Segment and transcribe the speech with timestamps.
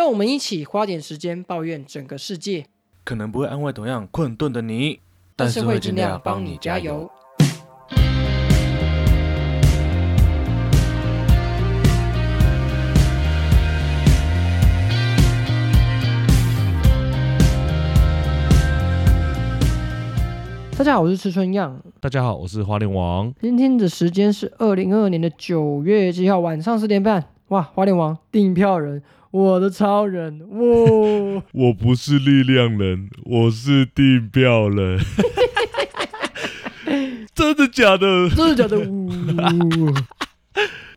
[0.00, 2.64] 让我们一起花点时间抱怨整个世界，
[3.04, 5.00] 可能不会安慰同样困顿的你，
[5.36, 7.10] 但是会尽量帮你加油。。
[20.78, 21.78] 大家好，我是吃春样。
[22.00, 23.30] 大家好，我是花莲王。
[23.42, 27.22] 今天的时间是二零二二年的九月七号晚上十点半。
[27.48, 31.42] 哇，花莲王订票人，我的超人，我！
[31.52, 34.98] 我不是力量人，我是订票人。
[37.32, 38.28] 真的假的？
[38.30, 38.76] 真的假的？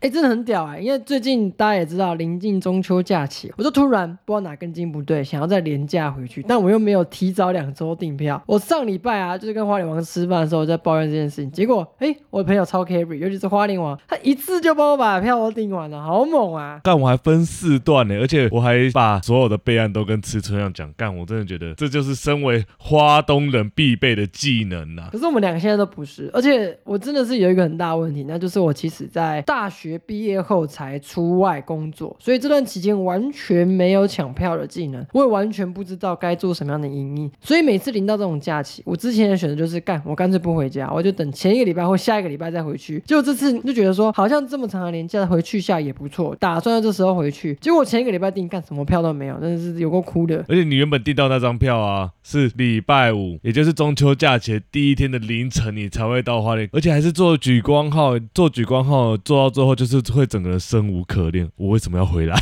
[0.04, 0.06] 呜！
[0.06, 8.42] 哎、真的很屌哎、因为最近大家也知道临近中秋假期，我就突然不知道哪根筋不对，想要再廉价回去，但我又没有提早两周订票。
[8.46, 16.80] 我上礼拜啊，就是跟花莲王吃饭的时候在抱怨这件事情，结果哎、我的朋友超 carry，尤其是花莲王，他一次就帮我把票都订完了，好猛啊！
[16.84, 20.92] 干，我还分四段呢，而且我还把所有的备案都跟吃春样讲。
[20.94, 43.02] 干，我真的觉得这就是身为花东人必备的技能呐、可是我们两个现在都不是，而且我真的是有一个很大问题，那就是我其实在大学毕业后才出外工作，所以这段期间完全没有抢票的技能，我也完全不知道该做什么样的营运，所以每次临到这种假期，我之前的选择就是干，我干脆不回家，我就等前一个礼拜或下一个礼拜再回去。
[43.06, 50.44] 结果这次就觉得说，好像这么长的年假回去下也不错，打算在这时候回去，结果前一个礼拜订干什么票都没有，真的是有够哭的。
[50.48, 61.48] 而且你原本订到那张票啊，是礼拜五，也就是中秋假期第一天的凌晨，你才会到花莲，而且还是坐莒光号，坐莒光号坐到最后就是会整个人生无可恋。
[61.56, 62.36] 我为什么要回来？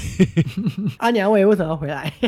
[0.99, 2.13] 阿娘伟为什么要回来？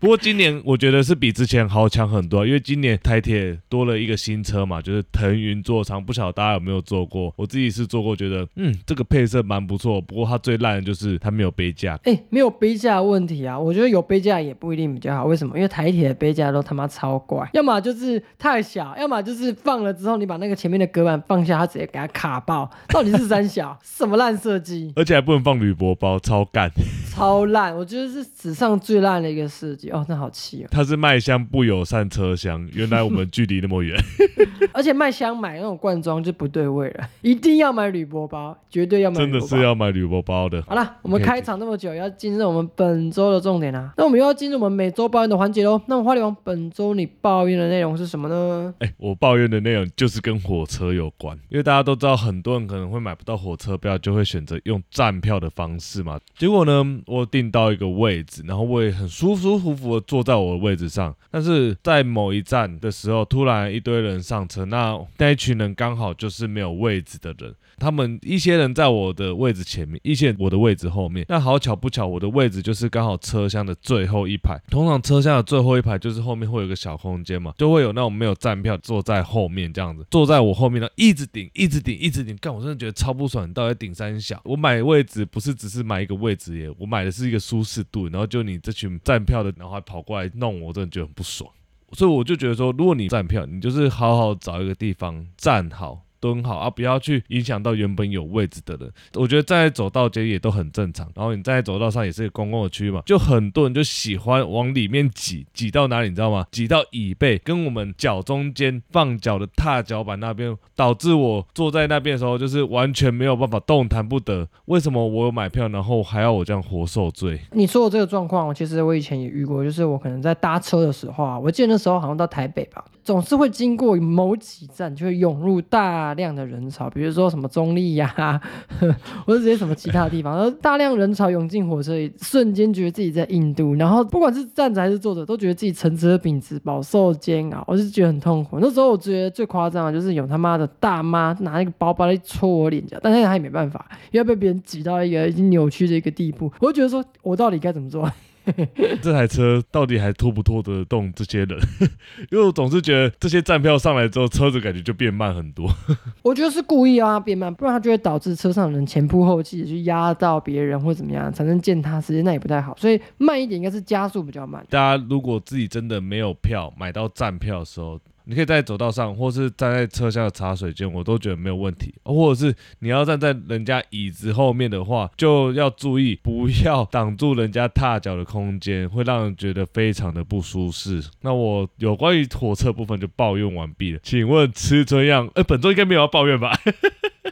[0.00, 7.32] 不过今年我觉得是比之前好强很多，因为今年台铁多了一个新车嘛，就是腾云座舱，不晓得大家有没有坐过？
[7.36, 10.02] 我自己是坐过，觉得嗯这个配色蛮不错。
[10.02, 15.24] 不过它最烂的就是它没有杯架，哎、没有杯架的问题啊，我觉得有杯架也不一定比较好。
[15.24, 15.56] 为什么？
[15.56, 22.70] 因为台铁的杯架都他妈超怪，要么就是太小，要么就是放了之后你把那个前面的隔板放下，它直接给它卡爆。
[22.88, 24.92] 到底是三小什么烂设计？
[24.96, 26.68] 而且还不能放铝箔包，超干。
[27.12, 29.88] 超烂，我觉得是史上最烂的一个设计。
[29.90, 30.68] 哦，那好气哦！
[30.68, 33.96] 它是麦香不友善车厢，原来我们距离那么远。
[34.74, 39.40] 而且麦香买那种罐装就不对味了，一定要买铝箔包，绝对要买真的。
[39.40, 40.60] 是要买铝箔包的。
[40.62, 43.92] 好了，我们开场那么久，要进入我们本周的重点啦。
[43.96, 45.80] 那我们又要进入我们每周抱怨的环节喽。
[45.86, 48.74] 那么花莲王，本周你抱怨的内容是什么呢？
[48.80, 56.18] 哎、我抱怨的内容就是跟火车有关，因为大家都知道，很多人可能会买不到火车票，就会选择用站票的方式嘛。
[56.38, 67.54] 结果呢，我订到一个位置，然后我也很舒舒服服的坐在我的位置上，但是在某一站的时候，突然一堆人上车，那那一群人刚好就是没有位置的人。
[67.76, 71.26] 他们一些人在我的位置前面，一些我的位置后面。
[71.28, 74.56] 那好巧不巧，我的位置就是刚好车厢的最后一排。
[74.70, 82.36] 通常车厢的最后一排就是后面会有个小空间嘛，就会有那种没有站票坐在后面这样子，坐在我后面呢，一直顶，一直顶，一直顶。
[82.36, 84.40] 干，我真的觉得超不爽，到底顶山小？
[84.44, 88.08] 我买位置不是只是买一个位置耶，我买的是一个舒适度。
[88.08, 91.50] 然后就你这群站票的，然后还跑过来弄我，真的觉得很不爽。
[91.92, 96.03] 所以我就觉得说，如果你站票，你就是好好找一个地方站好。
[96.24, 98.90] 蹲好啊，不要去影响到原本有位置的人。
[99.12, 101.06] 我觉得站在走道间也都很正常。
[101.14, 106.46] 然后你在走道上也是一个公共的区域嘛，就很多人就喜欢往里面挤，挤到哪里你知道吗？
[106.50, 114.48] 挤到椅背跟我们脚中间放脚的踏脚板那边，导致我坐在那边的时候就是完全没有办法动弹不得。
[114.64, 117.38] 为什么我有买票，然后还要我这样活受罪？
[117.52, 128.40] 你说的这个状况，其实我以前也遇过，就是我可能在搭车的时候啊，我记得那时候好像到台北吧，总是会经过某几站，就会涌入大量的人潮，比如说什么中立呀、
[129.26, 138.58] 或者这些什么其他的地方，然后大量人潮涌进火车里，瞬间觉得自己在印度，然后不管是站着还是坐着，都觉得自己乘车品质饱受煎熬，我就觉得很痛苦。
[138.58, 148.10] 那时候我觉得最夸张的就是有他妈的大妈拿一个包包来戳我脸颊，但是她也没办法，因为被别人挤到一个已经扭曲的一个地步，我就觉得说我到底该怎么做？
[149.02, 151.58] 这台车到底还拖不拖得动这些人？
[152.30, 155.68] 因为我总是觉得这些站票上来之后，车子感觉就变慢很多。
[156.22, 162.76] 我觉得是故意让它变慢，不然它就会导致车上的人前仆后继去压到别人或怎么样，产生践踏时间，那也不太好。
[162.78, 164.64] 所以慢一点应该是加速比较慢。
[164.70, 171.94] 大家如果自己真的没有票买到站票的时候，你可以在走道上，或是站在车厢的茶水间，我都觉得没有问题。
[172.04, 181.02] 或者是你要站在人家椅子后面的话，就要注意不要挡住人家踏脚的空间，会让人觉得非常的不舒适。
[181.20, 184.00] 那我有关于火车部分就抱怨完毕了。
[184.02, 186.58] 请问吃这样，呃，本周应该没有要抱怨吧？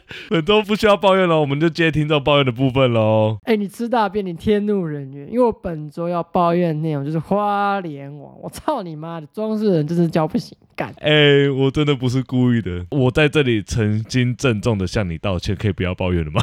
[0.29, 3.37] 本周不需要抱怨了，我们就接听众抱怨的部分喽。
[3.43, 10.93] 哎、你吃大便，你天怒人怨，因为我本周要抱怨的内容就是花莲王，我操你妈的，装饰人真是教不行，干！
[10.99, 16.41] 哎、我真的不是故意的，我在这里曾经郑重的向你道歉，可以不要抱怨了吗？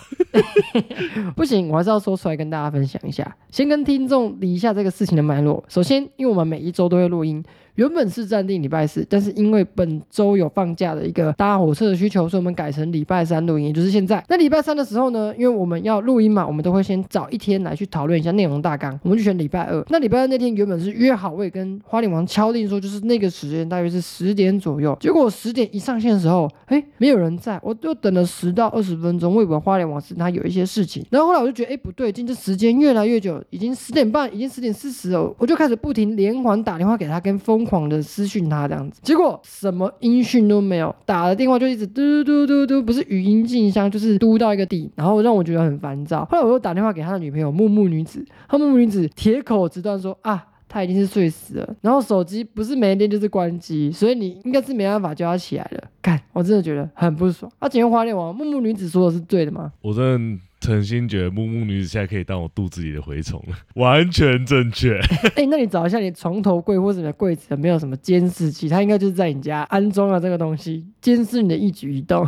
[1.36, 3.36] 不行，我还是要说出来跟大家分享一下。
[3.50, 5.62] 先跟听众理一下这个事情的脉络。
[5.68, 7.42] 首先，因为我们每一周都会录音，
[7.74, 14.22] 原本是暂定礼拜四，但是因为本周有放假的一个搭火车的需求，所以我们改成礼拜三录音，也就是现在。
[14.28, 19.84] 那礼拜三的时候呢，因为我们要录音嘛，我们都会先找一天来去讨论一下内容大纲，我们就选礼拜二。
[19.88, 24.96] 那礼拜二那天原本是约好，我也跟花脸王敲定说，就是那个时间大约是十点左右。
[25.00, 46.24] 结果我十点一上线的时候，哎，没有人在，我就等了十到二十分钟，我以为花脸王是他有一些事情，然后后来我就觉得，哎，不对劲，这时间越来越久，已经十点半，已经十点四十了，我就开始不停连环打电话给他，跟风疯狂的私讯他这样子，结果什么音讯都没有，打了电话就一直嘟嘟嘟嘟，不是语音信箱就是嘟到一个底，然后让我觉得很烦躁。
[46.30, 50.46] 后来我又打电话给他的女朋友木木女子，他木木女子铁口直断说啊。
[50.72, 55.82] 他已经是睡死了，然后手机不是没电就是关机，所以你应该是没办法叫他起来了。
[56.00, 57.50] 干，我真的觉得很不爽。
[57.58, 59.72] 啊，今天花恋王木木女子说的是对的吗？
[59.82, 65.00] 我真的诚心觉得木木女子现在可以当我肚子里的蛔虫了， 完全正确。
[65.34, 68.68] 哎、那你找一下你床头柜或者你的柜子有没有什么监视器？
[68.68, 72.26] 它应该就是在你家安装了这个东西，监视你的一举一动。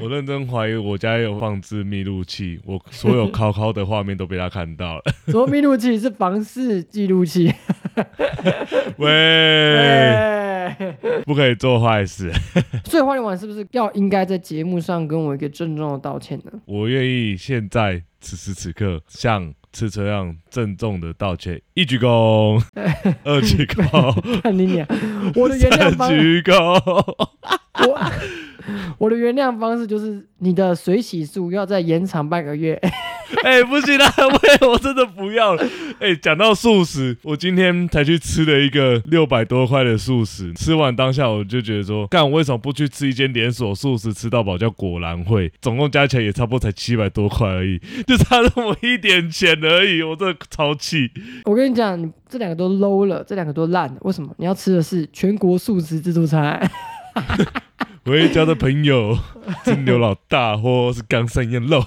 [0.00, 5.02] 我认真怀疑我家有放置密录器，我所有考考的画面都被他看到了。
[5.28, 7.52] 什么密录器是房事记录器？
[8.96, 9.08] 喂，
[9.76, 10.76] 哎
[11.24, 12.32] 不可以做坏事。
[12.84, 16.52] 所以花莲王是不是要应该在节目上跟我一个郑重的道歉呢？
[16.64, 22.62] 我愿意现在此时此刻向吃车样郑重的道歉，一鞠躬，
[23.24, 24.86] 二鞠躬，看你俩，
[25.34, 26.54] 我的原谅三鞠躬。
[27.86, 28.12] 我
[28.98, 32.80] 我的原谅方式就是你的水洗素要再延长半个月。
[33.42, 35.66] 哎、不行啦， 喂，我真的不要了。
[35.98, 51.10] 哎、讲到素食，我今天才去吃了一个六百多块的素食，吃完当下我就觉得说，干，我为什么不去吃一间连锁素食吃到饱叫果然会，总共加起来也差不多才七百多块而已，就差那么一点钱而已，我真的超气。
[51.44, 53.96] 我跟你讲，你这两个都 low 了，这两个都烂了。
[54.02, 54.32] 为什么？
[54.38, 56.70] 你要吃的是全国素食自助餐。
[58.04, 59.18] 回家的朋友
[59.64, 61.82] 是牛老大或是冈山腌肉。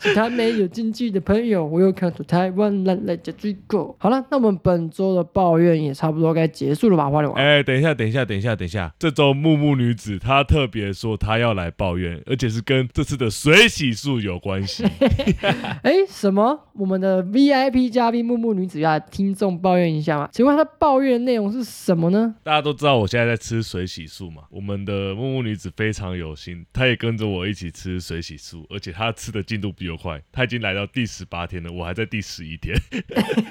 [0.00, 3.94] 其他没有经济的朋友，我又看出台湾人来加追狗。
[3.98, 7.10] 好了，那我们本周的抱怨也差不多该结束了吧？
[7.10, 7.38] 花莲王。
[7.38, 14.84] 哎、等一下，等一下，等一下，等一下，这周木木女子她特别说她要来抱怨，而且是跟这次的水洗术有关系。
[15.84, 16.58] 哎，什么？
[16.72, 20.28] 我们的 VIP 嘉宾木木女子要来听众抱怨一下吗？
[20.32, 22.34] 请问她抱怨的内容是什么呢？
[22.42, 32.74] 大家都知道我现在在吃水洗素嘛，我们的木木女子非常有心，她也跟着我一起吃水洗素，而且她吃的进度比我快，他已经来到第十八天了，我还在第十一天。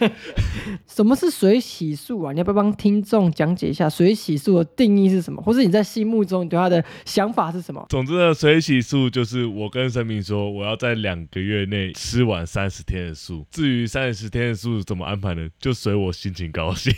[0.88, 2.32] 什么是水洗素啊？
[2.32, 7.86] 你要不要帮听众讲解一下水洗素的定义是什么，或是你在心目中你对他的想法是什么？
[7.90, 13.46] 总之呢，水洗素就是我跟神明说，我要在两个月内吃完三十天的素。
[13.52, 15.50] 至于三十天的素怎么安排呢？
[15.60, 16.94] 就随我心情高兴。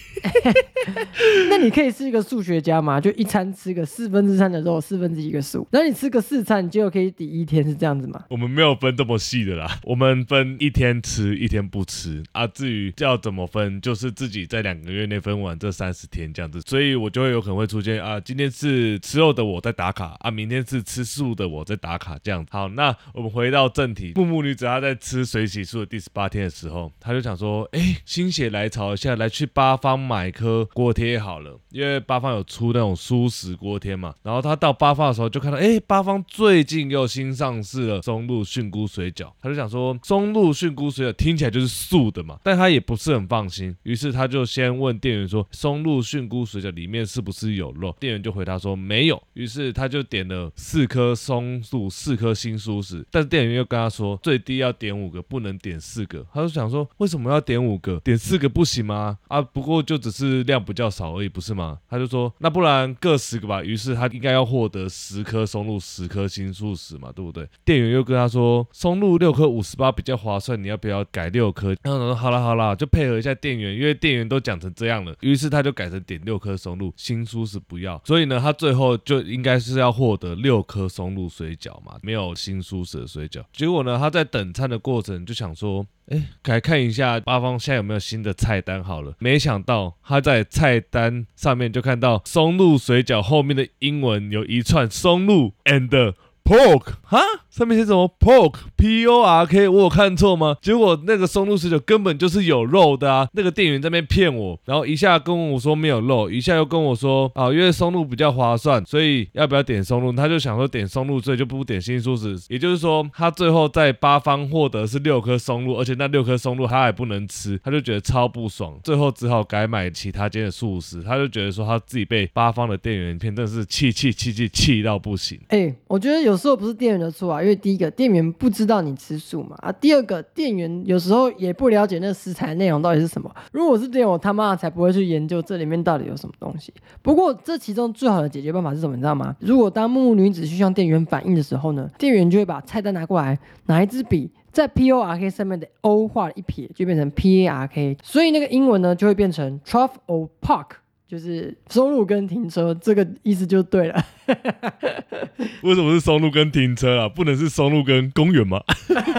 [1.49, 2.99] 那你可以是一个数学家嘛？
[2.99, 8.25] 就一餐吃个四分之三的肉，四分之一个素，然后你吃个四餐，你就可以抵一天，是这样子吗？
[8.29, 12.45] 我们没有分这么细的啦，我们分一天吃一天不吃啊。
[12.45, 22.45] 至于要怎么分，就是自己在两个月内分完这三十天这样子，所以我就会有可能会出现啊，今天是吃肉的我在打卡啊，明天是吃素的我在打卡这样。
[22.49, 34.13] 好，那我们回到正题，木木女子她在吃水洗素的第十八天的时候，她就想说，哎，心血来潮一下，来去八方买颗锅贴好了，因为八方有出那种素食锅贴嘛。
[34.23, 47.95] 然后她到八方的时候就看到，哎，八方最近又新上市了松露菌菇水饺，他就想说，松露菌菇水饺听起来就是素的嘛，但他也不是很放心，于是他就先问店员说，松露菌菇水饺里面是不是有肉？
[47.99, 56.25] 店员就回答说没有，于是他就点了四颗松露，四颗新素食，但是店员又跟他说，最低要点五个，不能点四个。
[56.33, 57.99] 他就想说，为什么要点五个？
[58.03, 59.17] 点四个不行吗？
[59.27, 61.79] 啊，不过就只是量比较少而已，不是吗？
[61.89, 63.63] 他就说，那不然各十个吧。
[63.63, 67.47] 于是他应该要获得十颗松露，十颗新素食嘛，对不对？
[67.65, 71.75] 店员又跟他说，松露六颗五十八比较划算，你要不要改六颗？
[71.81, 78.01] 然后她说好了好了，就配合一下店员，因为店员都讲成这样了，于是他就改成点六颗松露，新素食不要。
[78.05, 83.43] 所以呢，他最后就应该是要获得六颗松露水饺嘛，没有新素食的水饺。
[83.53, 85.85] 结果呢，他在等餐的过程就想说。
[86.07, 89.13] 哎，改看一下八方现在有没有新的菜单好了。
[89.19, 96.13] 没想到他在菜单上面就看到松露水饺后面的英文有一串松露 and
[96.51, 97.17] pork 哈，
[97.49, 100.57] 上面写什么 pork p o r k，我有看错吗？
[100.61, 103.25] 结果那个松露十九根本就是有肉的啊！
[103.31, 110.11] 那个店员在那边骗我，然后一下跟我说没有肉，一下又跟我说啊，因为松露比较划算，所以要不要点松露？
[110.11, 112.37] 他就想说点松露，所以就不点新素食。
[112.49, 121.01] 也就是说，他最后在八方获得是六颗松露，而且那六颗松露他还不能吃，他就觉得超不爽，最后只好改买其他间的素食。
[121.01, 125.39] 他就觉得说他自己被八方的店员骗，真的是气气气气气到不行。
[125.47, 133.29] 哎，我觉得有时候不是店员的错啊，因为第一个店员不知道你吃素嘛，啊，第二个店员有时候也不了解那食材内容到底是什么。
[133.51, 136.73] 如果是店员，我他妈才不会去研究这里面到底有什么东西。
[137.03, 138.95] 不过这其中最好的解决办法是什么？
[138.95, 139.35] 你知道吗？
[139.39, 150.65] 如果当木木女子去向店员反映的时候呢，店员就会把菜单拿过来，拿一支笔，在 P O R K 上面的 O 画了一撇，就变成 P A R K，所以那个英文呢就会变成 Trough or Park。
[151.11, 154.05] 就是收入跟停车这个意思就对了。
[155.61, 157.09] 为什么是收入跟停车啊？
[157.09, 158.61] 不能是收入跟公园吗？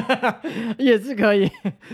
[0.78, 1.50] 也是可以。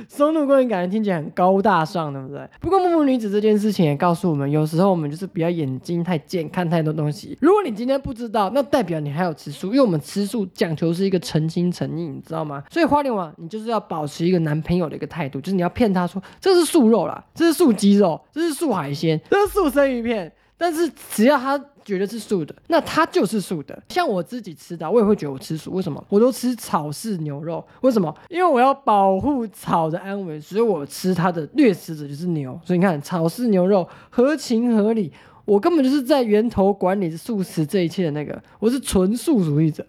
[0.06, 2.48] 松露公园感觉听起来很高大上，对不对？
[2.60, 7.36] 不过木木女子这件事情也告诉我们，有时候我们就是不要眼睛太尖，看太多东西。
[7.40, 12.62] 如果你今天不知道，那代表你还有吃素，因为我们吃素讲求是一个诚心诚意，你知道吗？
[12.70, 20.30] 所以花莲王，你就是要保持一个男朋友的一个态度，就是你要骗他说这是素肉啦，这是素鸡肉，这是素海鲜，这是素生一片。
[20.60, 23.80] 但是只要他觉得是素的，那他就是素的。
[23.90, 25.70] 像我自己吃的，我也会觉得我吃素。
[25.70, 26.04] 为什么？
[26.08, 27.64] 我都吃草饲牛肉。
[27.82, 28.12] 为什么？
[28.28, 32.58] 因为我要保护草的安危，所以我吃它的掠食者就是牛。
[32.64, 35.12] 所以你看，草饲牛肉合情合理。
[35.48, 39.82] 我根本就是在源头管理素食这一切的那个，我是纯素主义者。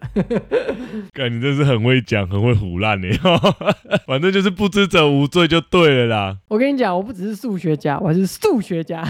[1.12, 3.10] 干，你真是很会讲，很会胡烂你。
[4.08, 6.38] 反正就是不知者无罪就对了啦。
[6.48, 9.06] 我跟你讲，我不只是数学家，我还是数学家。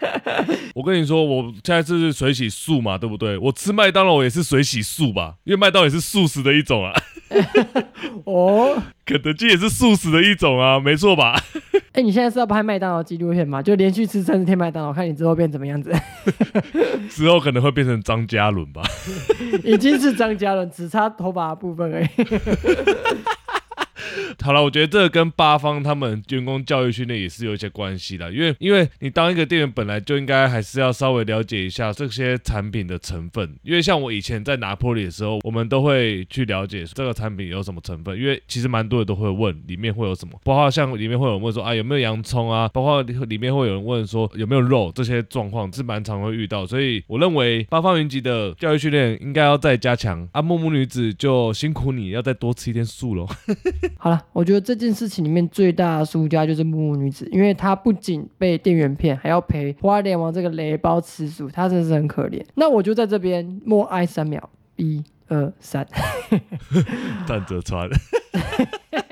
[0.74, 3.36] 我跟你说，我现在是水洗素嘛，对不对？
[3.36, 6.94] 我吃麦当劳也是水洗素吧，因为麦当劳也是素食的一种啊。
[8.24, 11.40] 哦，肯德基也是素食的一种啊，没错吧？
[11.92, 13.62] 哎，你现在是要拍麦当劳纪录片吗？
[13.62, 15.92] 就连续吃三十天麦当劳，看你之后变怎么样子。
[17.10, 18.82] 之后可能会变成张嘉伦吧？
[19.62, 22.08] 已经是张嘉伦，只差头发部分而已。
[24.44, 53.26] 好了，我觉得这个跟八方他们员工教育训练也是有一些关系的，因为因为你当一个店员本来就应该还是要稍微了解一下这些产品的成分，因为像我以前在拿破里的时候，我们都会去了解这个产品有什么成分，因为其实蛮多人都会问里面会有什么，包括像里面会有人问说啊有没有洋葱啊，包括里面会有人问说有没有肉，这些状况是蛮常会遇到，所以我认为八方云集的教育训练应该要再加强啊，木木女子就辛苦你要再多吃一点素喽。
[53.96, 54.22] 好了。
[54.34, 62.44] 我觉得这件事情里面最大的输家就是木木女子，因为她不仅被店员骗，还要陪花莲王这个雷包吃素，她真的是很可怜。
[62.56, 65.86] 那我就在这边默哀三秒，一二三，
[67.28, 67.88] 站着穿。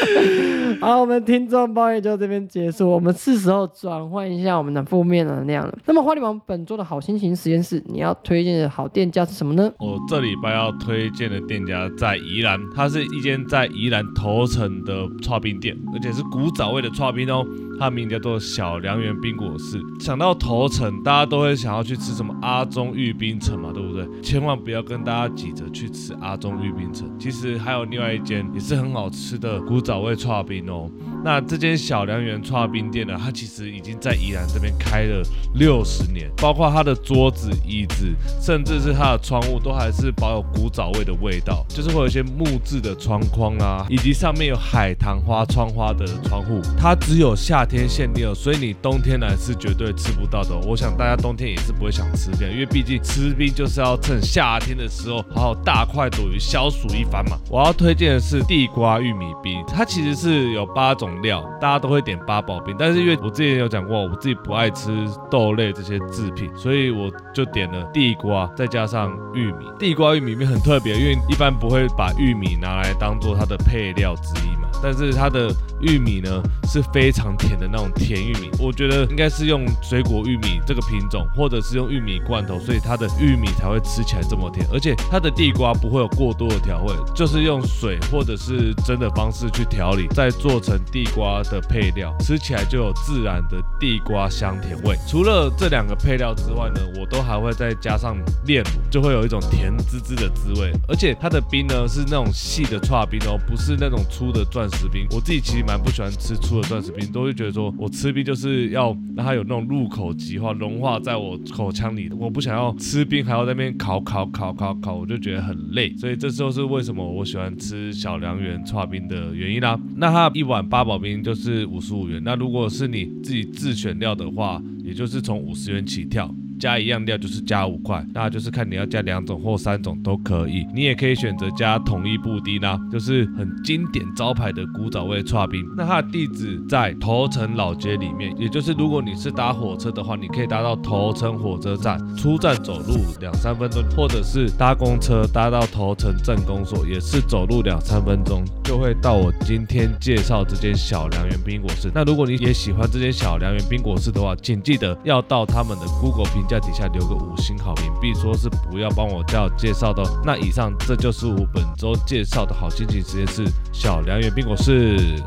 [0.80, 2.88] 好，我们听众抱怨就这边结束。
[2.88, 5.78] 我们是时候转换一下我们的负面能量了。
[5.86, 9.72] 那么，花里王本周的好心情实验室，你要推荐的好店家是什么呢？
[9.78, 17.44] 我这礼拜要推荐的店家在宜兰，它是一间在宜兰头城的串冰店，而且是古早味的串冰哦。
[17.78, 19.78] 它名叫做小良缘冰果室。
[20.00, 24.06] 想到头城，大家都会想要去吃什么阿中玉冰城嘛，对不对？
[24.22, 27.10] 千万不要跟大家挤着去吃阿中玉冰城。
[27.18, 30.90] 其实还有另外一间也是很好吃的古早味串冰哦。
[31.24, 35.22] 那这间小良缘串冰店呢，它其实已经在宜兰这边开了
[35.54, 46.60] 六十年，包括它的桌子、椅子，甚至是它的窗户，都还是保有古早味的味道，就是会有一些木质的窗框啊，以及上面有海棠花窗花的窗户。
[46.78, 50.56] 它只有夏天限定，所以你冬天来是绝对吃不到的。
[50.66, 57.36] 我想大家冬天也是不会想吃冰，因为毕竟吃冰就是要趁夏天的时候好好大快朵颐消暑一番嘛。
[57.50, 69.66] 我要推荐的是地瓜玉米冰，它其实是有八种料，大家都会点八宝冰，但是因为我之前有讲过，我自己不爱吃豆类这些制品，所以我就点了地瓜再加上玉米。
[69.78, 94.96] 地瓜玉米面很特别，因为一般不会把玉米拿来当做它的配料之一，但是它的玉米呢是非常甜的那种甜玉米，我觉得应该是用水果玉米这个品种，或者是用玉米罐头，所以它的玉米才会吃起来这么甜，而且它的地瓜不会有过多的调味，就是用水或者是蒸的方式去调理，再做成地瓜的配料，吃起来就有自然的地瓜香甜味。
[95.06, 98.16] 除了这两个配料之外呢，我都还会再加上
[98.46, 100.72] 炼乳，就会有一种甜滋滋的滋味。
[100.88, 105.06] 而且它的冰呢是那种细的串冰哦，不是那种粗的钻钻石冰。
[105.10, 112.16] 我自己其实蛮不喜欢吃粗的钻石冰，都会觉得说我吃冰就是要让它有那种入口即化，融化在我口腔里的。
[112.16, 115.94] 我不想要吃冰还要在那边烤烤烤烤烤，我就觉得很累。
[115.96, 119.78] 所以这就是为什么我喜欢吃小良缘串冰的原因啦。
[119.96, 126.32] 那它一碗八宝冰就是五十五元，那如果是你自己自选料的话，也就是从五十元起跳。
[126.58, 130.66] 加一样料就是加五块，那就是看你要加两种或三种都可以。
[130.74, 135.68] 你也可以选择加统一布丁啦，就是很经典招牌的古早味串冰。
[135.76, 151.90] 那它的地址在头城老街里面，也就是如果你是搭火车的话，你可以搭到头城火车站，出站走路两三分钟，或者是搭公车搭到头城镇公所，也是走路两三分钟就会到我今天介绍这间小良缘冰果室。
[151.94, 156.46] 那如果你也喜欢这间小良缘冰果室的话，请记得要到他们的 Google 评。
[156.46, 160.00] 价底下留个五星好评，并说是不要帮我叫介绍的。
[160.24, 165.20] 那以上这就是我本周介绍的好心情实验室小良缘冰我是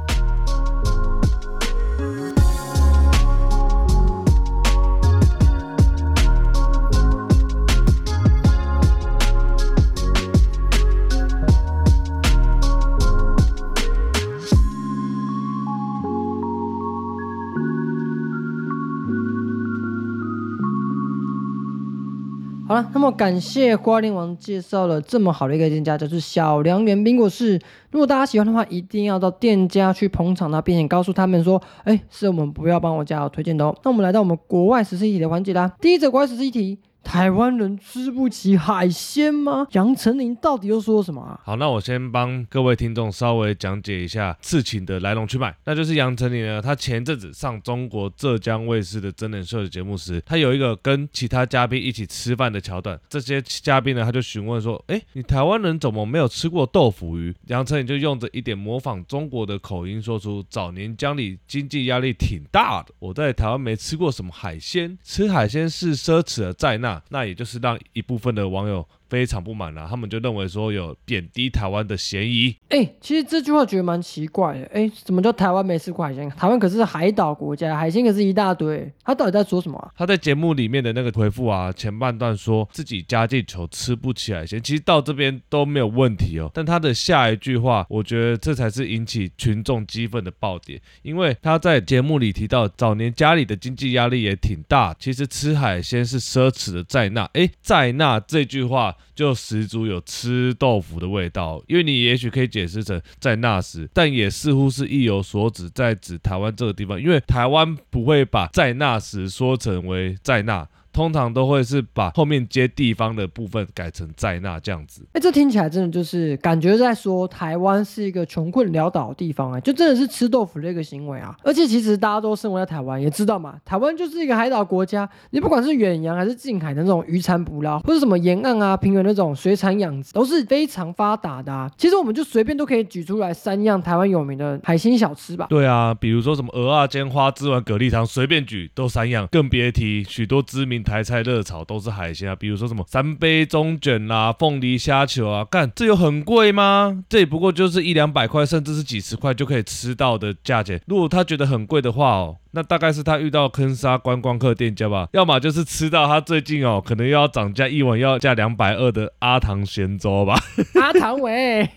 [22.93, 27.59] 那么感谢花莲王介绍了这么好的一个店家，就是小良缘冰果室。
[27.91, 33.75] 如果大家喜欢的话，一定要到店家去捧场，那并且告诉他们说，哎，是我们不要帮我加推荐的哦。
[33.83, 36.79] 那我们来到我们国外十四题的环节啦，第一则国外十四题。
[37.09, 39.65] 台湾人吃不起海鲜吗？
[39.71, 41.41] 杨丞琳到底又说什么啊？
[41.43, 45.55] 好，那我先帮各位听众稍微讲解一下事情的来龙去脉。
[45.65, 52.97] 那就是杨丞琳呢，他前阵子上中国浙江卫视的真人秀的节目时，他有一个跟其他嘉宾一起吃饭的桥段。
[53.09, 68.87] 这些嘉宾呢，他就询问说：“哎，你台湾人怎么没有吃过豆腐鱼？”杨丞琳就用着一点模仿中国的口音说出：“早年江里经济压力挺大的，我在台湾没吃过什么海鲜，吃海鲜是奢侈的在那。”那也就是让一部分的网友。
[69.09, 72.55] 非常不满了，他们就认为说有贬低台湾的嫌疑。
[72.69, 74.65] 哎，其实这句话觉得蛮奇怪的。
[74.71, 76.29] 哎，怎么叫台湾没吃过海鲜？
[76.31, 78.89] 台湾可是海岛国家，海鲜可是一大堆。
[79.03, 79.91] 他到底在说什么？
[79.97, 86.51] 他在节目里面的那个回复啊，前半段说自己家境穷，吃不起海鲜，其实到这边都没有问题哦。
[86.53, 97.23] 但他的下一句话，我觉得这才是引起群众激愤的爆点，因为他在节目里提到早年家里的经济压力也挺大，其实吃海鲜是奢侈的在那。
[97.33, 98.95] 哎，在那这句话。
[99.15, 110.67] 就十足有吃豆腐的味道，因为你也许可以解释成在那时，但也似乎是意有所指，在指台湾这个地方，因为台湾不会把在那时说成为在那。
[110.91, 115.05] 通常都会是把后面接地方的部分改成在那这样子。
[115.13, 121.35] 哎，这听起来真的就是感觉在说台湾是一个穷困潦倒的地方哎，就真的是吃豆腐的一个行为啊。
[121.43, 131.53] 而且其实大家都生活在台湾，也知道嘛，台湾就是一个海岛国家，你不管是远洋还是近海的那种渔产捕捞，或者什么沿岸啊、平原那种水产养殖，都是非常发达的。
[131.53, 131.69] 啊。
[131.77, 135.45] 其实我们就随便都可以举出来三样台湾有名的海鲜小吃吧。
[135.49, 140.78] 对啊，比如说什么鹅啊、煎花枝丸、蛤蜊汤，随便举都三样，更别提许多知名。
[140.83, 147.03] 台菜热炒都是海鲜啊，比如说什么三杯中卷啦、凤梨虾球啊，干这有很贵吗？
[147.09, 150.81] 这也不过就是一两百块，甚至是几十块就可以吃到的价钱。
[150.87, 152.37] 如果他觉得很贵的话哦。
[152.51, 160.35] 那大概是他遇到坑杀观光客店家吧，要么就是吃到他最近哦，可能又要涨价，一碗要价两百二的阿唐咸粥吧。
[160.73, 161.69] 阿唐喂，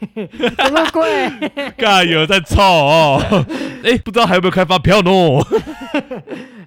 [0.57, 1.31] 这么贵？
[1.77, 3.23] 干有在臭哦？
[3.85, 5.11] 哎，不知道还有没有开发票呢？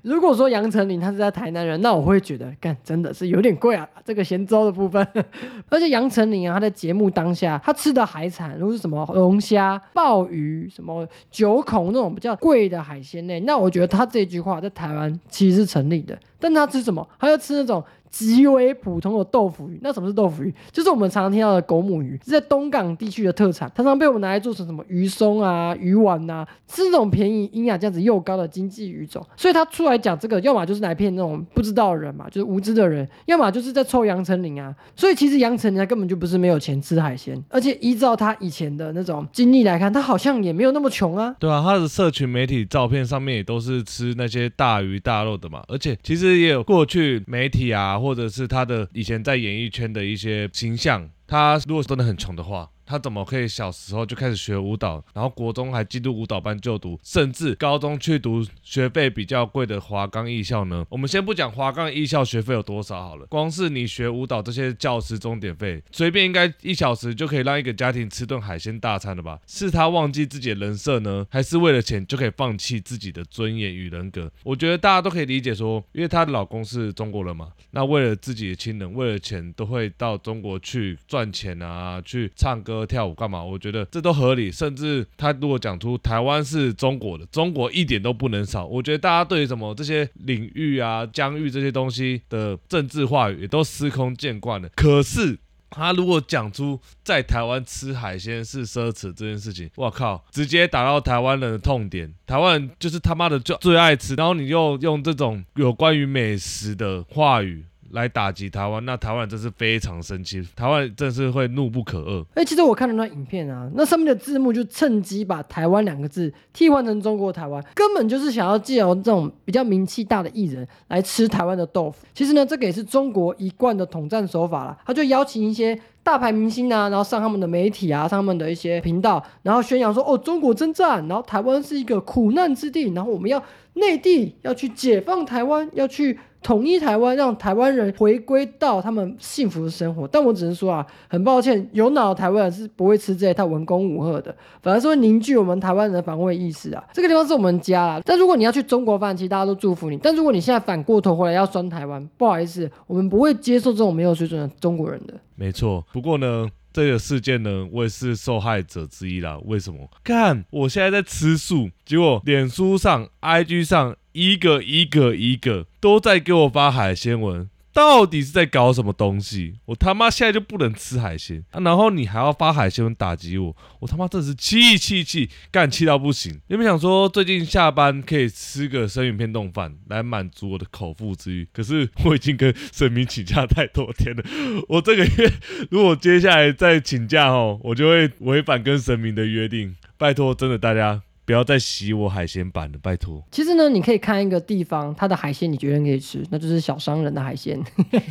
[0.06, 5.06] 如果说杨丞琳她是在台南人，那我会觉得干真的是有点贵啊，这个咸粥的部分。
[5.68, 13.88] 而且杨丞琳啊，她在节目当下她吃的海产，如果是什么龙虾、鲍鱼、什么九孔那种比较贵的海鲜类，那我觉得。
[13.88, 17.08] 她这句话在台湾其实是成立的，但她吃什么？
[17.20, 17.84] 她要吃那种。
[18.18, 20.54] 极为普通的豆腐鱼，那什么是豆腐鱼？
[20.72, 29.22] 就是我们常常听到的狗母鱼，是在东港地区的特产，常常被我们拿来做成什么鱼松啊、鱼丸啊，是这种便宜、营养价值又高的经济鱼种。
[29.36, 34.74] 所以他出来讲这个，要么就是来骗那种不知道的人嘛，就是无知的人；要么就是在臭杨丞琳啊。
[34.96, 41.36] 所以其实杨丞琳他根本就不是没有钱吃海鲜，而且依照他以前的那种经历来看，他好像也没有那么穷啊。
[41.38, 48.00] 对啊，他的社群媒体照片上面也都是吃那些大鱼大肉的嘛，而且其实也有过去媒体啊。
[48.06, 51.10] 或者是他的以前在演艺圈的一些形象。
[51.26, 52.70] 他如果真的很穷的话。
[52.86, 60.86] 他怎么可以小时候就开始学舞蹈，然后国中还进入舞蹈班就读，甚至高中去读学费比较贵的华冈艺校呢？
[60.90, 69.40] 我们先不讲华冈艺校学费有多少好了，光是你学舞蹈这些教师钟点费，随便应该一小时就可以让一个家庭吃顿海鲜大餐了吧？
[69.48, 74.32] 是他忘记自己的人设呢，还是为了钱就可以放弃自己的尊严与人格？
[74.44, 82.75] 我觉得大家都可以理解说，因为她的老公是中国人嘛，那为了自己的亲人，为了钱都会到中国去赚钱啊，去唱歌。
[82.84, 83.44] 跳舞干嘛？
[83.44, 84.52] 我觉得这都合理。
[84.52, 88.66] 甚至他如果讲出台湾是中国的，中国一点都不能少。
[88.66, 94.68] 我觉得大家对于什么这些领域啊、疆域这些东西的政治话语也都司空见惯了。
[94.70, 95.38] 可是
[95.70, 102.14] 他如果讲出在台湾吃海鲜是奢侈这件事情，我靠，直接打到台湾人的痛点。
[102.26, 107.66] 台湾人就是他妈的就最爱吃，然后你又用这种有关于美食的话语。
[107.96, 112.26] 来打击台湾，那台湾真是非常生气，台湾真是会怒不可遏。
[112.36, 122.06] 哎，其实我看了那影片啊，那上面的字幕就趁机把“台湾”两个字替换成“中国台湾”，根本就是想要借由这种比较名气大的艺人来吃台湾的豆腐。
[122.14, 133.42] 其实呢，这个也是中国一贯的统战手法啦，他就邀请一些大牌明星啊，然后上他们的媒体啊，上他们的一些频道，然后宣扬说：“哦，中国征战，然后台湾是一个苦难之地，然后我们要
[133.76, 140.08] 内地要去解放台湾，要去。”统一台湾，让台湾人回归到他们幸福的生活。
[140.08, 146.84] 但我只能说啊，很抱歉，有脑的台湾人是不会吃这一套文攻武赫的，反而是会凝聚我们台湾人的防卫意识啊。
[146.94, 148.02] 这个地方是我们家啊。
[148.06, 149.98] 但如果你要去中国饭，其实大家都祝福你。
[149.98, 155.16] 但如果你现在反过头回来要酸台湾，不好意思，我们不会接受这种没有水准的中国人的。
[155.34, 156.48] 没错，不过呢。
[156.76, 159.40] 这个事件呢，我也是受害者之一啦。
[159.46, 159.90] 为什么？
[160.04, 167.48] 看我现在在吃素，结果脸书上、IG 上一个一个一个都在给我发海鲜文。
[167.72, 169.56] 到底是在搞什么东西？
[169.66, 176.40] 我他妈现在就不能吃海鲜啊，然后你还要发海鲜文打击我，我他妈真是气气气，干气到不行。
[176.48, 184.24] 原本想说最近下班可以吃个生鱼片冻饭来满足我的口腹之欲，可是我已经跟神明请假太多天了。
[184.70, 185.32] 我这个月
[185.70, 189.76] 如果接下来再请假哦，我就会违反跟神明的约定。
[189.98, 191.02] 拜托，真的大家。
[191.26, 193.26] 不要再洗我海鲜版了，拜托。
[193.32, 197.60] 其实呢，你可以看一个地方，它的海鲜你绝对可以吃，那就是小商人的海鲜。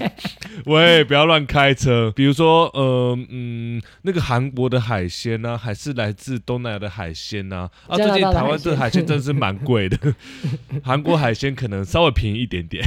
[0.66, 2.12] 喂，不要乱开车。
[2.14, 7.70] 比如说，呃，嗯，那个韩国的海鲜呢，还是来自东南亚的海鲜呢？
[7.87, 9.96] 啊，最近台湾这海鲜真的是蛮贵的，
[10.83, 12.85] 韩国海鲜可能稍微便宜一点点。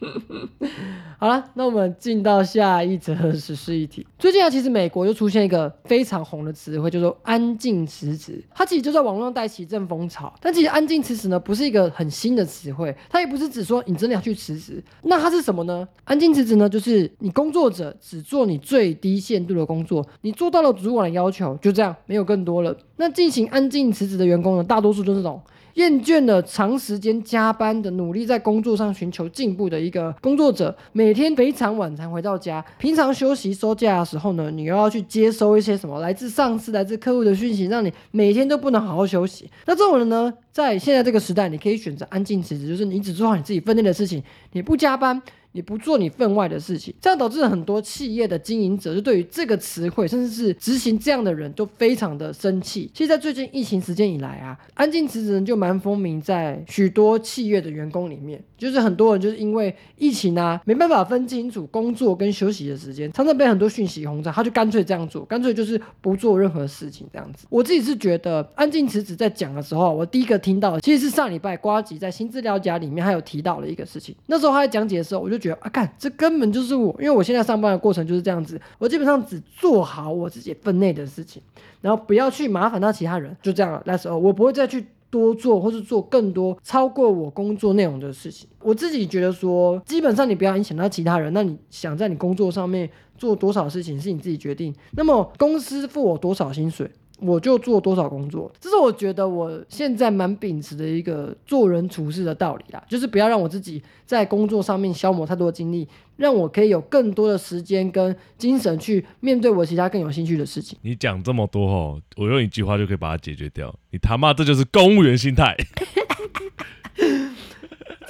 [1.18, 4.06] 好了，那我们进到下一则实事议题。
[4.18, 8.42] 最近啊，其实美国又出现一个非常红的词汇，叫做“安静辞职”。
[8.54, 10.32] 它其实就在网络上带起一阵风潮。
[10.40, 14.82] 但其实“安静辞职”呢，不是一个很新的词汇，它也不是指说你真的要去辞职。
[15.02, 22.74] 那它是什么呢？“安静辞职”呢，就是你工作者只做你最低限度的工作，你做到了主管的要求，就这样，没有更多了。
[22.96, 25.40] 那进行安静辞职的员工呢，大多数就是这种。
[25.74, 32.64] 厌倦了长时间加班的努力，在工作上寻求进步的一个工作者，每天非常晚才回到家。
[32.78, 39.50] 平常休息收假的时候呢，你又要去接收一些什么来自上司、来自客户的讯息，让你每天都不能好好休息。
[39.66, 45.20] 那这种人呢，在现在这个时代，你可以选择安静辞职，就是你只做好你自己分内的事情，你不加班。
[45.52, 52.88] 你不做你分外的事情，这样导致很多企业的经营者就对于这个词汇，甚至是执行这样的人都非常的生气。
[52.94, 67.46] 其实，在最近疫情时间以来啊，安静辞职就蛮风靡在许多企业的员工里面，就是很多人就是因为疫情啊，没办法分清楚工作跟休息的时间，常常被很多讯息轰炸，他就干脆这样做，干脆就是不做任何事情这样子。
[67.50, 75.39] 我自己是觉得安静辞职在讲的时候，我第一个听到其实是上礼拜瓜吉在新资料夹里面还有提到了一个事情，那时候他在讲解的时候，我就。
[75.40, 81.42] 觉得啊，干这根本就是我，因为我现在上班的过程就是这样子，我基本上只做好我自己分内的事情，
[81.80, 83.82] 然后不要去麻烦到其他人，就这样了。
[83.86, 88.48] 那时候我不会再去多做或是做更多超过我工作内容的事情。
[88.62, 94.72] 我自己觉得说，基本上你不要影响到其他人，那你想在你工作上面做多少事情是你自己决定。
[94.92, 96.88] 那么公司付我多少薪水？
[97.20, 110.78] 我就做多少工作，这是我觉得我现在蛮秉持的一个做人处事的道理啦，就是不要让我自己在工作上面消磨太多精力，让我可以有更多的时间跟精神去面对我其他更有兴趣的事情。
[110.82, 115.56] 你讲这么多哦，我用一句话就可以把它解决掉，你他妈这就是公务员心态。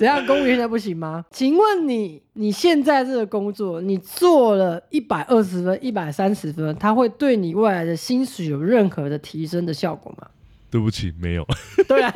[0.00, 1.26] 怎样公务员不行吗？
[1.30, 10.26] 请问你你现在这个工作，你做了一百二十分、一百三十分，它会对你未来的薪水有任何的提升的效果吗？
[10.70, 11.46] 对不起，没有。
[11.88, 12.12] 对啊，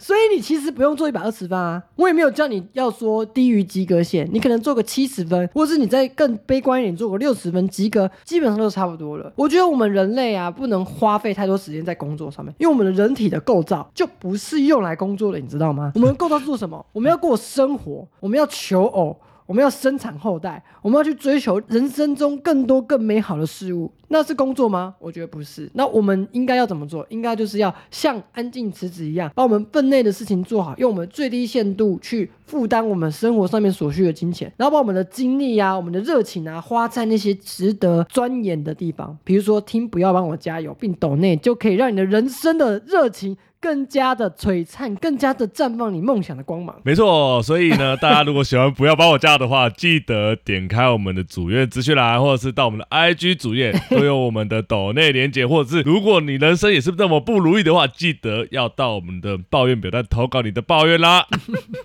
[0.00, 9.32] 所以你其实不用做一百二十分啊，我也没有叫你要说低于及格线，你可能做个七十分，或者是你再更悲观一点，做个六十分及格，基本上都差不多了。
[9.36, 15.92] 我觉得我们人类啊，不能花费太多时间在工作上面，因为我们的人体的构造就不是用来工作的，你知道吗？
[15.94, 16.84] 我们构造是做什么？
[16.92, 19.16] 我们要过生活，我们要求偶。
[19.50, 24.94] 我们要生产后代，我们要去追求人生中更多更美好的事物，那是工作吗？
[25.00, 25.68] 我觉得不是。
[25.74, 27.04] 那我们应该要怎么做？
[27.08, 39.18] 应该就是要像安静辞职一样，把我们分内的事情做好，用我们最低限度去负担我们生活上面所需的金钱，然后把我们的精力啊、我们的热情啊，花在那些值得钻研的地方。
[39.24, 43.36] 比如说，听不要帮我加油，并抖内，就可以让你的人生的热情。
[43.60, 46.80] 更加的璀璨，更加的绽放你梦想的光芒。
[46.82, 61.26] 没错，所以呢，大家如果喜欢不要帮我加的话，记得点开我们的主页资讯栏，或者是到我们的 IG 主页，都有我们的抖内连接，或者是如果你人生也是这么不如意的话，记得要到我们的抱怨表单投稿你的抱怨啦。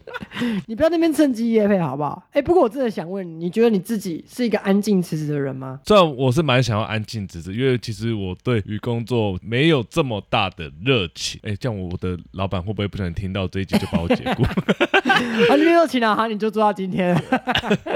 [0.68, 2.24] 你不要那边趁机夜配好不好？
[2.32, 5.82] 哎，不过我真的想问你，你觉得你自己是一个安静辞职的人吗？
[5.86, 11.42] 虽然我是蛮想要安静辞职，因为其实我对于工作没有这么大的热情。
[11.44, 11.54] 哎。
[11.66, 14.44] 像我的老板会不会不小心听到这一集就把我解雇？
[15.52, 17.20] 啊，没有请了，好，你就做到今天，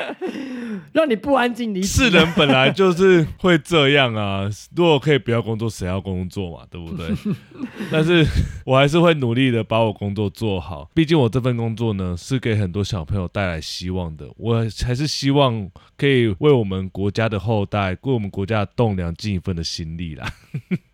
[0.91, 1.88] 让你不安静离职。
[1.88, 7.08] 是人本来就是会这样啊，如果可以不要工作，谁要工作嘛，对不对？
[7.91, 8.25] 但是
[8.65, 20.25] 我还是会努力的把我工作做好，毕竟我这份工作呢是给很多小朋友带来希望的，我还是希望可以为我们国家的后代，为我们国家的栋梁尽一份的心力啦。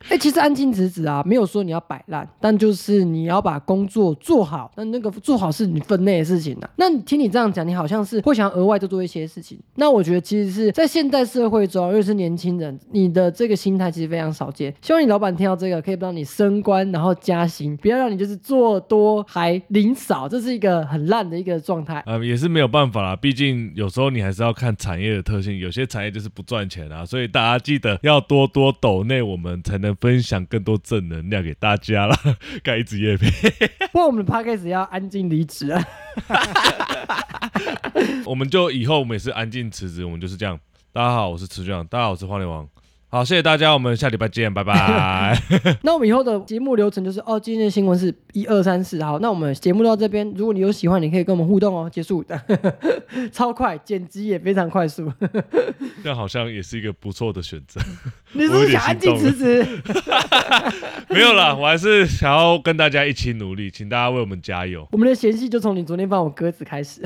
[0.10, 4.72] 哎，其实安静辞职啊，没有说你要摆烂，但就就是你要把工作做好。
[4.76, 6.68] 那那个做好是你分内的事情呐。
[6.78, 9.60] 那听你这样讲，你好像是会想额外再做一些事情。
[9.76, 14.74] 那我觉得其实是在现代社会中，又是年轻人，你的这个心态其实非常少见。
[14.82, 22.02] 希望你老板听到这个，可以帮你升官，然后加薪，不要让你就是做多还领少，这是一个很烂的一个状态。
[22.08, 27.06] 呃，也是没有办法啦，毕竟有时候你还是要看产业的特性，有些产业就是不赚钱啊。
[27.06, 29.96] 所以大家记得要多多抖内，我们才能。
[30.02, 32.16] 分享更多正能量给大家了，
[32.64, 33.32] 盖一支叶片。
[33.92, 35.84] 不过我们的 podcast 要安静离职啊。
[38.26, 40.60] 我们就以后我们也是安静辞职，我们就是这样。
[40.92, 42.68] 大家好，我是池长，大家好，我是花莲王。
[43.16, 45.42] 好，谢谢大家，我们下礼拜见，拜拜。
[45.84, 51.90] 那我们以后的节目流程就是，哦，今天的新闻是一二三四，好，那我们节目到这边，如果你有喜欢，你可以跟我们互动哦。
[51.90, 52.22] 结束，
[53.32, 55.10] 超快，剪辑也非常快速，
[56.04, 57.80] 这好像也是一个不错的选择。
[58.34, 59.66] 你是想安静辞职？
[61.08, 64.86] 没有啦，我还是想要跟大家一起努力，请大家为我们加油。
[64.92, 67.02] 我们的嫌隙就从你昨天放我鸽子开始。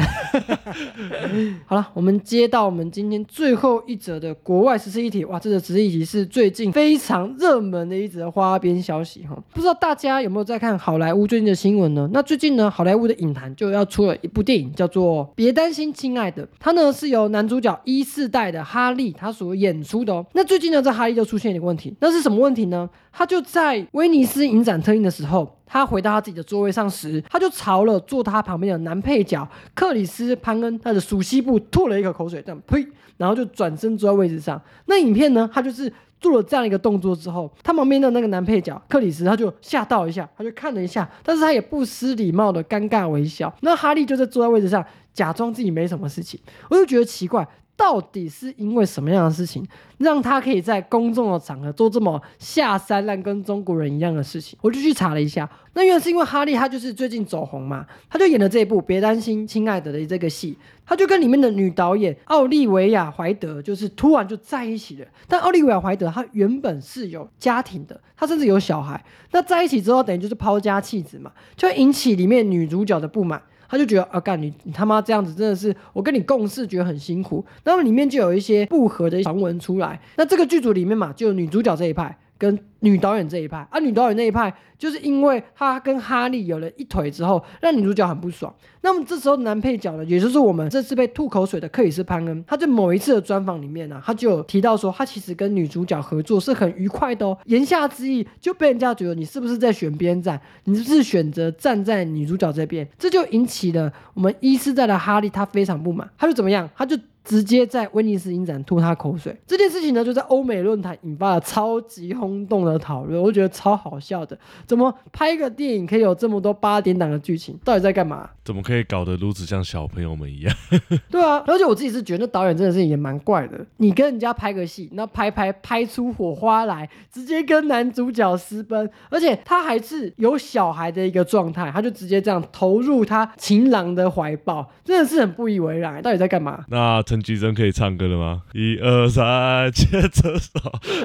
[1.67, 5.98] 好了，我们接到我们今天最后一则的国外十四议题，哇，这个十四议题。
[5.99, 12.09] 也是最近非常热门的一则花边消息哈，不知道大家有没有在看好莱坞最近的新闻呢？
[12.13, 20.25] 那最近呢，好莱坞的影坛就要出了一部电影，叫做《别担心，亲爱的》，它呢是由男主角一世代的哈利他所演出的哦。
[20.31, 22.89] 那最近呢，这哈利就出现一个问题，那是什么问题呢？
[23.11, 32.85] 他就在威尼斯影展特映的时候，他回到他自己的座位上时，他就朝了坐他旁边的男配角克里斯潘恩他的熟悉部吐了一口口水，这样呸。
[33.17, 34.61] 然后就转身坐在位置上。
[34.85, 35.49] 那影片呢？
[35.53, 43.53] 他就是做了这样一个动作之后，他旁边的那个男配角克里斯他就吓到一下，他就看了一下，但是他也不失礼貌的尴尬微笑。
[43.59, 44.81] 那哈利就在坐在位置上，
[45.13, 46.39] 假装自己没什么事情。
[46.69, 47.45] 我就觉得奇怪。
[47.79, 49.65] 到底是因为什么样的事情，
[49.99, 54.59] 让他可以在公众的场合做这么下三滥、跟中国人一样的事情？
[54.61, 65.07] 我就去查了一下，那原来是因为哈利他就是最近走红嘛，他就演了这一部《别担心，亲爱的》的这个戏，他就跟里面的女导演奥利维亚怀德就是突然就在一起了。
[65.29, 69.01] 但奥利维亚怀德她原本是有家庭的，她甚至有小孩。
[69.31, 73.41] 那在一起之后，等于就是抛家弃子嘛，就引起里面女主角的不满。
[73.69, 80.01] 他就觉得啊，干你你他妈这样子真的是我跟你共事觉得很辛苦，那么里面就有一些不和的传闻出来。
[80.17, 84.51] 那这个剧组里面嘛，就女主角这一派跟女导演这一派，啊，女导演那一派。
[84.79, 88.51] 就是因为他跟哈利有了一腿之后，让女主角很不爽。
[88.79, 97.37] 那么这时候男配角呢，也就是我们这次被吐口水的克里斯潘恩，他在某一次的专访里面呢，他就提到说，他其实跟女主角合作是很愉快的哦。
[97.43, 102.87] 言下之意就被人家觉得你是不是在选边站，你是不是选择站在女主角这边？
[102.97, 106.69] 这就引起了我们一世代的哈利他非常不满，他就怎么样？
[106.73, 109.35] 他就直接在威尼斯影展吐他口水。
[109.45, 114.37] 这件事情呢，就在欧美论坛引发了超级轰动的讨论，我觉得超好笑的。
[114.65, 117.57] 怎么拍个电影可以有这么多八点档的剧情？
[117.63, 118.29] 到底在干嘛？
[118.43, 120.55] 怎么可以搞得如此像小朋友们一样？
[121.11, 123.63] 对啊，而且我自己是觉得导演真的是也蛮怪的。
[123.77, 136.01] 你跟人家拍个戏，那拍拍拍出火花来，直接跟男主角私奔，而且他还是有小孩的一个状态，他就直接这样投入他情郎的怀抱，真的是很不以为然。
[136.01, 136.65] 到底在干嘛？
[136.69, 138.43] 那陈绮贞可以唱歌了吗？
[138.53, 140.51] 一二三，牵着手，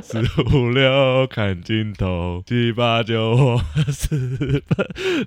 [0.02, 0.22] 四
[0.54, 4.62] 五六看镜头，七八九十分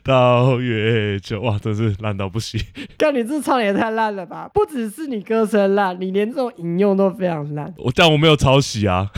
[0.03, 1.41] 到月球。
[1.41, 2.61] 哇，真是烂到不行！
[2.95, 4.47] 看你这唱也太烂了吧！
[4.53, 7.73] 不只是你歌声烂，你连这种引用都非常烂。
[7.77, 9.09] 我但我没有抄袭啊。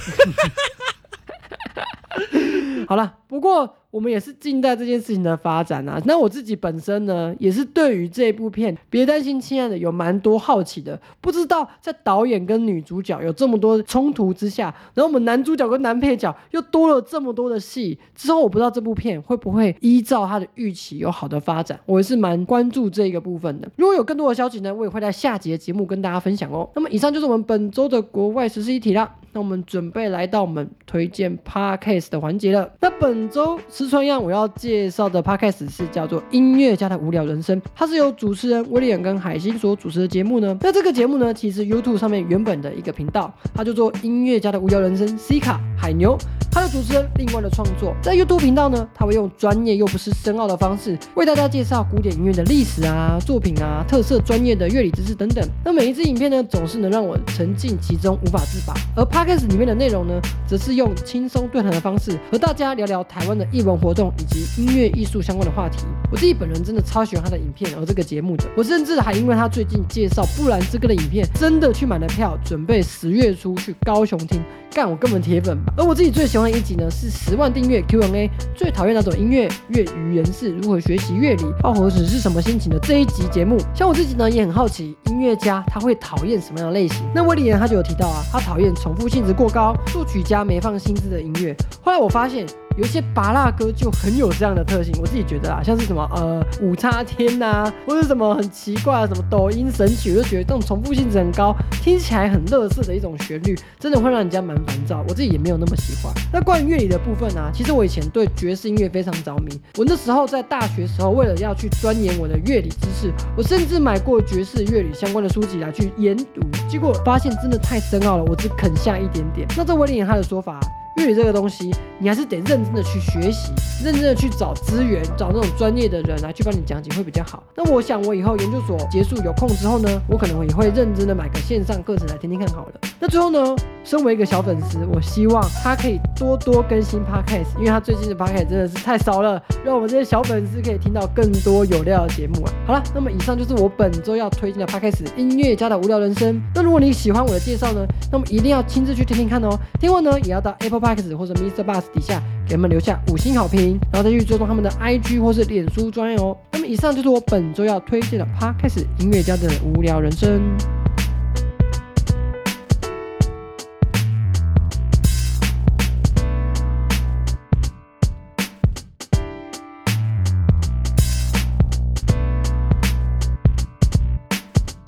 [2.87, 3.75] 好了，不过。
[3.91, 6.01] 我们也是静待这件事情的发展啊。
[6.05, 10.99] 那我自己本身呢，也是对于这部片，别担心，亲爱的，有蛮多好奇的。
[11.19, 21.79] 不知道在导演跟女主角有这么多冲突之下，然后我们男主角跟男配角又多了这么多的戏之后，我不知道这部片会不会依照他的预期有好的发展。
[21.85, 23.69] 我也是蛮关注这个部分的。
[23.75, 26.69] 如果有更多的消息呢，我也会在下集的节目跟大家分享哦。
[26.75, 29.15] 那么以上就是我们本周的国外实事一体啦。
[29.31, 32.69] 那我们准备来到我们推荐 podcast 的环节了。
[32.79, 33.59] 那本周。
[33.69, 40.57] 吃川样，我要介绍的 podcast 是叫做《音乐家的无聊人生》，它是由主持人威廉跟海星所主持的节目呢。
[40.61, 46.17] 那这个节目呢，其实 YouTube 上面原本的一个频道，它叫做《音乐家的无聊人生》，C 卡海牛，
[46.51, 55.47] 他的主持人另外的创作，在 YouTube 频道呢，他会用专业又不失深奥的方式，为大家介绍古典音乐的历史啊、作品啊、特色、专业的乐理知识等等。
[55.63, 58.73] 那每一支影片呢，总是能让我沉浸其中，无法自拔。
[58.95, 60.13] 而 podcast 里面的内容呢，
[60.47, 63.79] 则是用轻松对谈的方式，和大家聊聊台湾的艺文。
[63.79, 74.41] 活动以及音乐艺术相关的话题，我自己本人真的超喜欢他的影片，而这个节目的，我甚至还因为他最近介绍布兰兹哥的影片，真的去买了票，准备十月初去高雄听。
[74.71, 75.57] 干我根本铁粉。
[75.77, 83.57] 而我自己最喜欢的一集呢，是十万订阅 Q&A，最讨厌那种音乐粤语人士如何学习乐理，爆火时是什么心情的这一集节目。
[83.73, 87.03] 像我自己呢，也很好奇音乐家他会讨厌什么样的类型。
[87.15, 91.55] 那威廉他就有提到啊，他讨厌重复性质过高、作曲家没放心思的音乐。
[91.83, 92.45] 后来我发现。
[92.79, 105.03] 有一些拔辣歌就很有这样的特性，我自己觉得啊，像是什么呃五叉天呐，或者什么很奇怪啊什么抖音神曲，我就觉得这种重复性很高，听起来很乐色的一种旋律，真的会让人家蛮烦躁。
[105.09, 106.13] 我自己也没有那么喜欢。
[106.31, 109.59] 那关于乐理的部分呢，其实我以前对爵士音乐非常着迷。
[109.77, 116.39] 我那时候在大学时候，为了要去钻研我的乐理知识，我甚至买过爵士乐理相关的书籍来去研读，
[116.69, 119.45] 结果发现真的太深奥了，我只啃下一点点。
[119.57, 120.57] 那这威廉他的说法。
[120.99, 123.51] 乐理这个东西，你还是得认真的去学习，
[123.83, 127.41] 认真的去找资源，找那种专业的人来去帮你讲解会比较好。
[127.55, 132.73] 那我想我以后研究所结束有空之后呢，我可能也会认真的买个线上课程来听听看好了。
[132.99, 142.51] 那最后呢，身为一个小粉丝，我希望他可以多多更新 podcast，因为他最近的 podcast 真的是太少了，让我们这些小粉丝可以听到更多有料的节目啊。
[142.67, 146.41] 好了，那么以上就是我本周要推荐的 podcast 音乐家的无聊人生。
[146.53, 149.57] 那如果你喜欢我的介绍呢，那么一定要亲自去听听看哦。
[149.79, 150.88] 听完呢，也要到 Apple P。
[151.15, 151.63] 或者 Mr.
[151.63, 156.35] Bus 底下给他们留下五星好评，然后再去追踪他们的 IG 或是脸书专业哦。
[156.51, 160.78] 那么以上就是我本周要推荐的 Podcast 音乐家的无聊人生。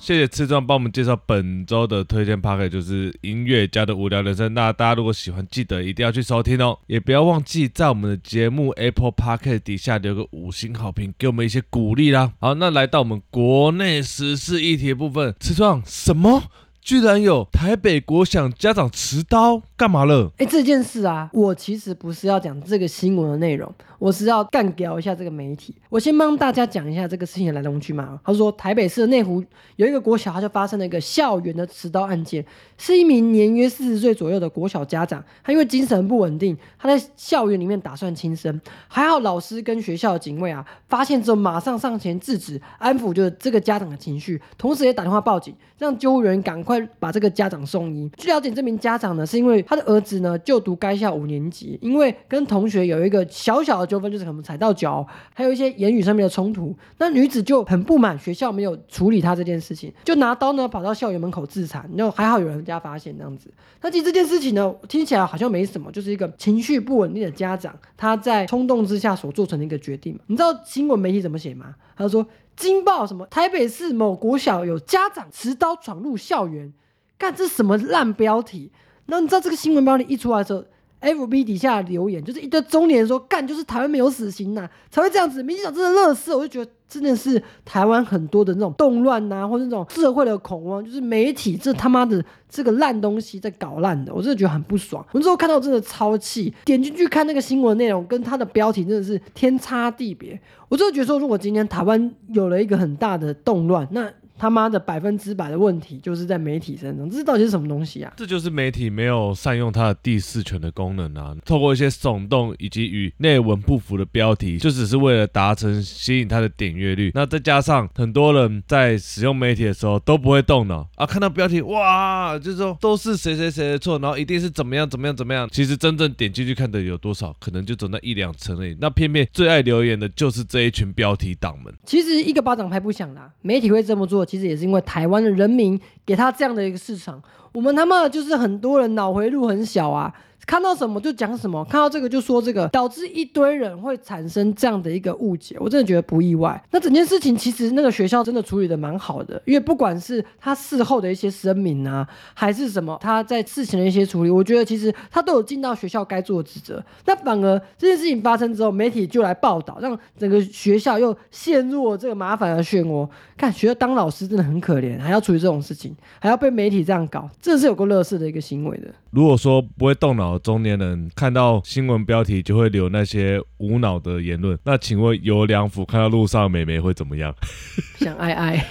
[0.02, 4.52] 谢谢赤壮帮我们介绍本周的推荐 p a r k 就是音乐家的无聊人生。
[4.52, 12.32] 那大家如果喜欢，记得一定要去收听哦，也不要忘记在我们的节目 Apple p a r k 底下留个五星好评，给我们一些鼓励啦。
[12.40, 16.42] 好，那来到我们国内时事议题部分，赤壮什么？
[16.80, 20.32] 居然有台北国想家长持刀干嘛了？
[20.38, 23.72] 哎，这件事啊，我其实不是要讲这个新闻的内容。
[24.02, 25.72] 我是要干掉一下这个媒体。
[25.88, 28.04] 我先帮大家讲一下这个事情的来龙去脉。
[28.24, 29.40] 他说，台北市内湖
[29.76, 32.44] 有一个国小，他就发生了一个校园的持刀案件。
[32.76, 38.60] 是一名年约四十岁左右的国小家长，他因为精神不稳定，他在校园里面打算轻生。
[38.88, 48.10] 还好老师跟学校的警卫啊，发现之后马上上前制止，安抚就是这个家长的情绪，同时也打电话报警，让救护人赶快把这个家长送医。
[48.16, 53.91] 据了解，这名家长呢，是因为他的儿子呢就读该校五年级，因为跟同学有一个小小的。
[53.92, 56.74] 纠纷就是可能踩到脚，还有一些言语上面的冲突。
[56.96, 61.86] 那女子就很不满学校没有处理她这件事情，就拿刀呢跑到校园门口自残。
[61.94, 63.50] 然后还好有人家发现这样子。
[63.82, 70.18] 那其实这件事情呢听起来好像没什么，就是一个情绪不稳定的家长他在冲动之下所做成的一个决定。
[70.28, 71.74] 你知道新闻媒体怎么写吗？
[71.96, 72.26] 他说。
[72.54, 76.70] 惊爆什么台北市某国小有家长持刀闯入校园，
[77.16, 78.70] 干这什么烂标题？
[79.06, 80.62] 那你知道这个新闻标题一出来的时候
[81.02, 85.42] ，F B 底下留言就是一堆中年人说干就是台湾没有死刑呐、才会这样子。
[85.42, 95.04] 民进党真的乐色，我就觉得真的是台湾很多的那种动乱呐、或者那种社会的恐慌，就是媒体这他妈的这个烂东西在搞烂的，我真的觉得很不爽。
[95.12, 100.40] 我之后看到真的超气，点进去看那个新闻内容，跟它的标题真的是天差地别。
[100.68, 104.10] 我真的觉得说，如果今天台湾有了一个很大的动乱，那
[104.42, 108.12] 他妈的百分之百的问题就是在媒体身上，这到底是什么东西啊？
[108.16, 111.32] 这就是媒体没有善用它的第四权的功能啊！
[111.44, 117.12] 透过一些耸动以及与内文不符的标题，就只是为了达成吸引它的点阅率。
[117.14, 125.48] 那再加上很多人在使用媒体的时候都不会动脑啊，看到标题哇，就是说都是谁谁谁的错，然后一定是怎么样怎么样怎么样。
[125.52, 128.76] 其实真正点进去看的有多少，可能就只有那一两层而已。
[128.80, 131.72] 那偏偏最爱留言的就是这一群标题党们。
[131.86, 137.22] 其实一个巴掌拍不响啦，媒体会这么做，其实也是因为台湾的人民给他这样的一个市场。
[137.52, 140.10] 我们他妈的就是很多人脑回路很小啊，
[140.46, 145.56] 看到什么就讲什么，看到这个就说这个，导致一堆人会产生这样的一个误解。
[145.58, 146.62] 我真的觉得不意外。
[146.70, 156.84] 那整件事情其实那个学校真的处理的蛮好的，因为不管是他事后的一些声明啊，还是什么他在事情的一些处理，我觉得其实他都有尽到学校该做的职责。
[157.06, 163.08] 那反而这件事情发生之后，媒体就来报道，让整个学校又陷入了这个麻烦的漩涡。
[163.36, 168.88] 看学校当老师真的很可怜，还要处理这种事情，还要被媒体这样搞，真的是有个乐事的一个行为的。
[169.12, 177.34] 如果说不会动脑的中年人看到新闻标题就会留那些无脑的言论，那请问有良福看到路上的美眉会怎么样？
[178.00, 178.66] 想爱爱，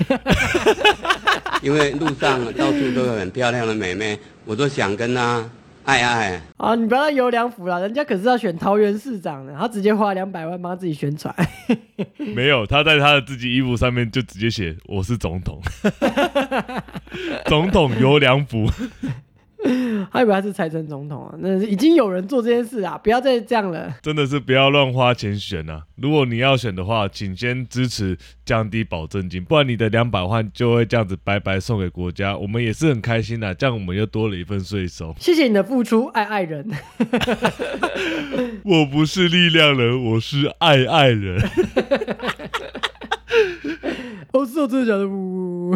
[1.62, 5.48] 因为路上到处都有很漂亮的美眉，我都想跟她
[5.84, 6.42] 爱爱。
[6.58, 11.32] 啊，你不要有良福啦，人家可是要选桃园市长的，他直接花两百万帮自己宣传。
[12.18, 15.62] 没有，他在他的自己衣服上面就直接写我是总统，
[17.46, 18.68] 总统有良福。
[20.12, 23.94] 他以为他是财政总统啊，那已经有人做这件事啊，不要再这样了。
[24.02, 25.84] 真的是不要乱花钱选啊！
[25.96, 35.16] 如果你要选的话，请先支持降低保证金，不然你的两百万就会这样子白白送给国家，我们也是很开心的，这样我们又多了一份税收。
[35.20, 36.68] 谢谢你的付出，爱爱人。
[38.66, 41.40] 我不是力量人，我是爱爱人。
[44.32, 45.08] 哦，是哦，真的假的？
[45.08, 45.76] 呜。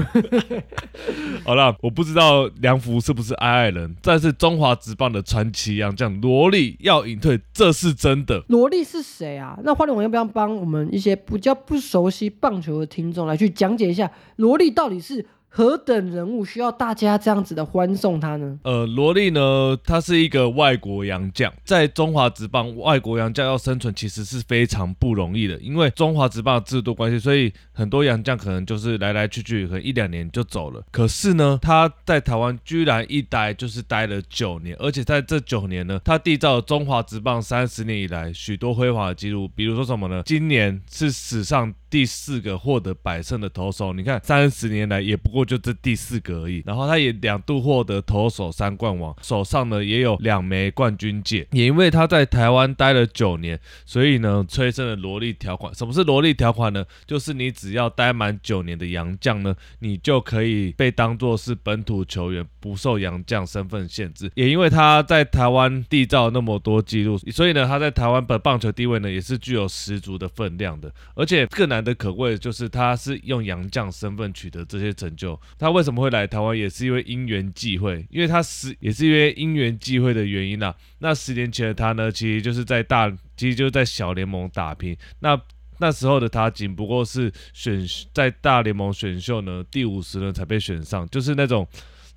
[1.45, 8.43] 好了，我不知道梁福是不是爱爱人，但是中华职棒的传奇洋将罗莉要隐退，这是真的。
[8.47, 9.57] 萝莉是谁啊？
[9.63, 15.25] 那花莲王要不要帮我们一些比较不熟悉棒球的听众来去讲解一下，萝莉到底是
[15.57, 18.59] 何等人物，需要大家这样子的欢送他呢？
[18.63, 30.83] 呃，罗莉呢，他是一个外国洋将，在中华职棒，外国洋将要生存其实是非常不容易的，因为中华职棒制度关系，所以很多洋将可能就是来来去去，可能一两年就走了。
[30.91, 40.21] 可是呢，他在台湾居然一待就是待了九年，而且在这九年呢，他缔造了中华职棒三十年以来许多辉煌的记录，比如说什么呢？
[40.25, 46.63] 今年是史上第四个获得百胜的投手，你看三十年来也不过就这第四个而已。
[46.65, 51.47] 然后他也两度获得投手三冠王，手上呢也有两枚冠军戒。
[51.51, 55.73] 也因为他在台湾待了九年，所以呢催生了萝莉条款。
[55.73, 56.85] 什么是萝莉条款呢？
[57.05, 64.31] 就是你只要待满九年的洋将呢，你就可以被当作是本土球员，不受洋将身份限制。
[64.35, 70.91] 也因为他在台湾缔造那么多记录，所以呢他在台湾的棒球地位呢也是具有十足的分量的。
[71.15, 75.39] 而且更难难得可贵的就是他是用洋将身份取得这些成就。
[75.57, 84.95] 他为什么会来台湾，也是因为因缘际会，因为他十也是因为因缘际会的原因啦、那十年前的他呢，其实就是在大，其实就在小联盟打拼。
[85.19, 85.39] 那
[85.77, 91.67] 那时候的他仅不过是选在大联盟选秀呢第五十轮才被选上，就是那种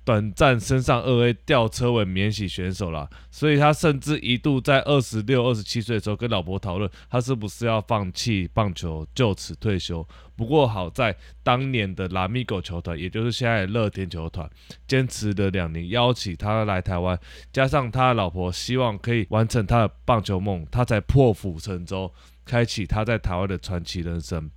[0.09, 3.07] 短暂升上二 A 吊车尾免洗选手啦。
[3.29, 10.03] 所以他甚至一度在二十六、二十七岁的时候跟老婆讨论，他是不是要放弃棒球，就此退休。
[10.35, 14.49] 不过好在当年的拉米狗球团，也就是现在的乐天球团，
[14.87, 17.19] 坚持了两年，邀请他来台湾，
[17.53, 22.11] 加上他的老婆希望可以完成他的棒球梦，他才破釜沉舟，
[22.43, 24.49] 开启他在台湾的传奇人生。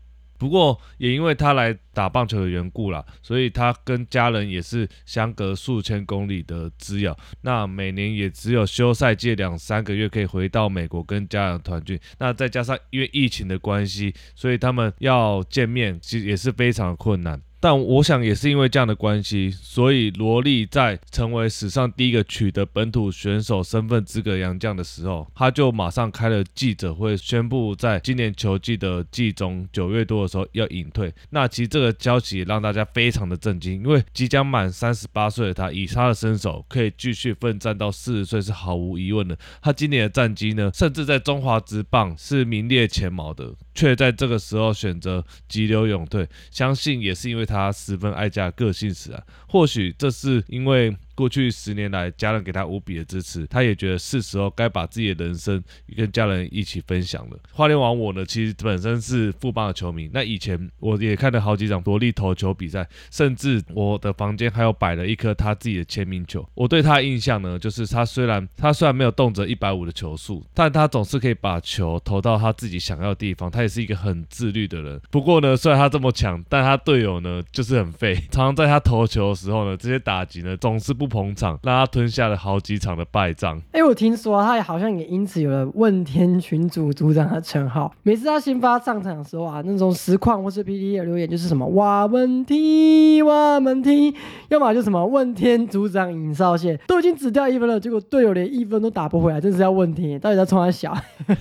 [0.42, 7.16] 不过也因为他来打棒球的缘故啦，所以他跟家人也是相隔数千公里的之遥。
[7.42, 12.00] 那每年也只有休赛季两三个月可以回到美国跟家人团聚。
[12.18, 17.40] 那再加上因为疫情的关系，所以他们要见面其实也是非常困难。
[17.62, 31.14] 但我想也是因为这样的关系，所以罗莉在成为史上第一个取得本土选手身份资格洋将的时候，他就马上开了记者会，宣布在今年球季的季中九月多的时候要隐退。
[31.30, 39.38] 那其实这个消息让大家非常的震惊，因为即将满三十八岁的他，以他的身手可以继续奋战到四十岁是毫无疑问的。
[39.60, 43.54] 他今年的战绩呢，甚至在中华职棒是名列前茅的。
[43.74, 49.22] 却在这个时候选择急流勇退，相信也是因为他十分爱家个性使然。
[49.46, 50.96] 或许这是因为。
[51.14, 55.62] 过去十年来，家人给他无比的支持，他也觉得是时候该把自己的人生
[55.96, 57.38] 跟家人一起分享了。
[57.52, 66.48] 花莲王我呢，其实本身是富邦的球迷，那以前我也看了好几场夺力投球比赛，甚至我的房间还有摆了一颗他自己的签名球。
[66.54, 73.50] 我对他的印象呢，就是他虽然他虽然没有动辄一百五的球速，但他总是可以把球投到他自己想要的地方。
[73.50, 75.00] 他也是一个很自律的人。
[75.10, 81.12] 不过呢，虽然他这么强，但他队友呢就是很废，常常在他投球的时候呢，这些打击呢总是不。
[81.12, 83.60] 捧场，让他吞下了好几场的败仗。
[83.72, 87.94] 哎，我听说他好像也因此有了问天群组组长的称号。
[88.02, 94.14] 每次他新发上场的时候啊，那种实况或是 P D 的留言就是什么哇问题哇问题，
[94.48, 100.96] 要么就什么问天组长尹少宪都已经只掉一分了，结果队友连一分都打不回来，真是要问天到底在冲他小。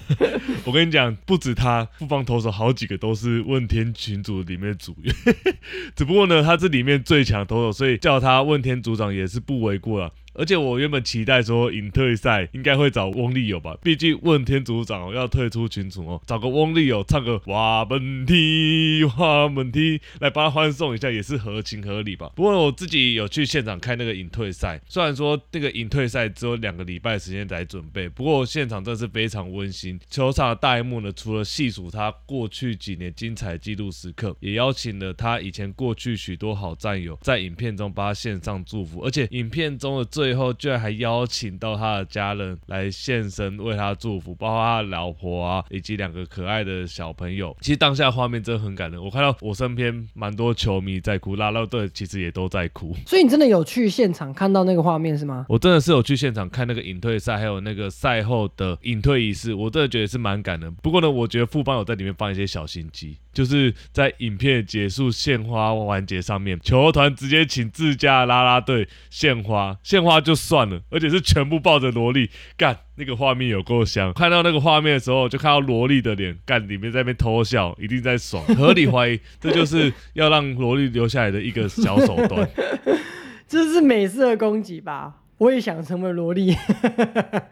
[0.67, 5.15] 我跟你讲，不止他，复方投手好几个都是问天群组里面组员，
[5.95, 9.50] 只不过呢，他这里面最强投手，所以叫他问天组长也是不。
[9.51, 10.13] 不为过了。
[10.33, 22.31] 而且我原本期待说隐退赛应该会找翁立友吧，毕竟问天组长要退出群组哦，找个翁立友唱个哇本梯哇本梯来帮他欢送一下也是合情合理吧。
[22.35, 29.99] 不过我自己有去现场看那个隐退赛，虽然说那个隐退赛只有两个礼拜时间来准备，不过现场真是非常温馨。
[30.09, 47.57] 球场的大幕呢，除了细数他过去几年精彩纪录时刻，也邀请了他以前过去许多好战友在影片中帮他献上祝福，而且影片中的最最后居然还邀请到他的家人来现身为他祝福，包括他的老婆啊，以及两个可爱的小朋友。
[47.59, 52.95] 其实当下画面真的很感人，我看到我身边蛮多球迷在哭，拉拉队其实也都在哭。
[53.07, 55.47] 所以你真的有去现场看到那个画面是吗？
[55.49, 60.71] 我真的是有去现场看那个隐退赛，还有那个赛后的隐退仪式，我真的觉得是蛮感人。
[60.83, 63.17] 不过呢，我觉得富邦有在里面放一些小心机。
[63.33, 74.11] 就是在影片结束献花环节上面，球团直接请自家拉拉队献花，献花就算了，而且是全部抱着萝莉干，那个画面有够香。
[74.13, 78.43] 看到那个画面的时候，就看到萝莉的脸干，里面在那边偷笑，一定在爽。
[78.55, 82.49] 合理怀疑，这就是要让萝莉留下来的一个小手段。
[83.47, 85.20] 这是美色攻击吧？
[85.41, 86.55] 我也想成为萝莉。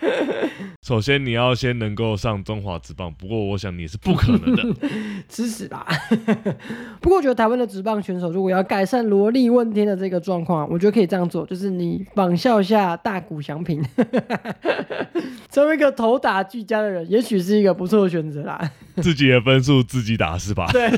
[0.86, 4.64] 首先，你要先能够上中华职棒，不过我想你是不可能的，
[5.28, 5.88] 吃屎吧！
[7.02, 13.84] 不过，我觉得台湾的职棒选手如果要改善萝莉问天的这个状况，我觉得可以这样做，就是你仿效下大谷翔平，
[15.50, 18.72] 成为一个头打俱佳的人，也许是一个不错的选择啦。
[18.98, 20.70] 自己的分数自己打是吧？
[20.72, 20.90] 对，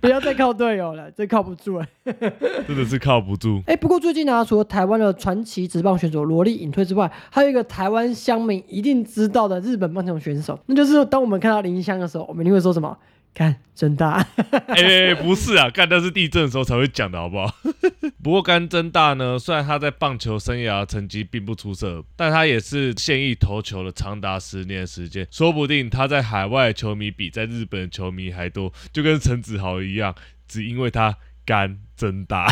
[0.00, 1.86] 不要再靠队友了，这靠不住了，
[2.66, 3.62] 真的是靠不住。
[3.66, 12.96] 哎，不过最近呢，除了台湾的传奇职棒选手萝莉隐退之外，还有一个台湾乡民一定知道的日本棒球选手，那就是当我们看到林香的时候，我们一定会说什么？
[13.32, 14.26] 干真大？
[14.66, 17.54] 哎，不是啊，干那是地震的时候才会讲的好不好？
[18.22, 30.14] 不过干真大呢，虽然他在棒球生涯成绩并不出色，但他也是现役投球了长达十年的时间，说不定他在海外球迷比在日本球迷还多，就跟陈子豪一样，
[30.48, 31.16] 只因为他。
[31.46, 32.46] 干真大，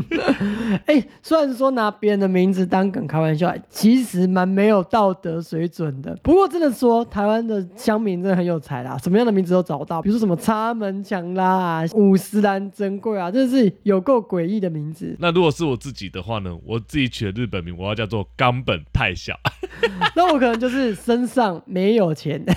[0.86, 6.16] 哎，虽然说拿别人的名字当梗开玩笑，其实蛮没有道德水准的。
[6.22, 15.14] 不过真的说，台湾的乡民真的很有才啦，什么样的名字都找到，比如说什么插门墙啦、五十岚珍贵啊，真的是有够诡异的名字。
[15.18, 19.38] 那如果是我自己的话呢，我自己取的日本名，我要叫做冈本太小。
[20.16, 22.42] 那我可能就是身上没有钱。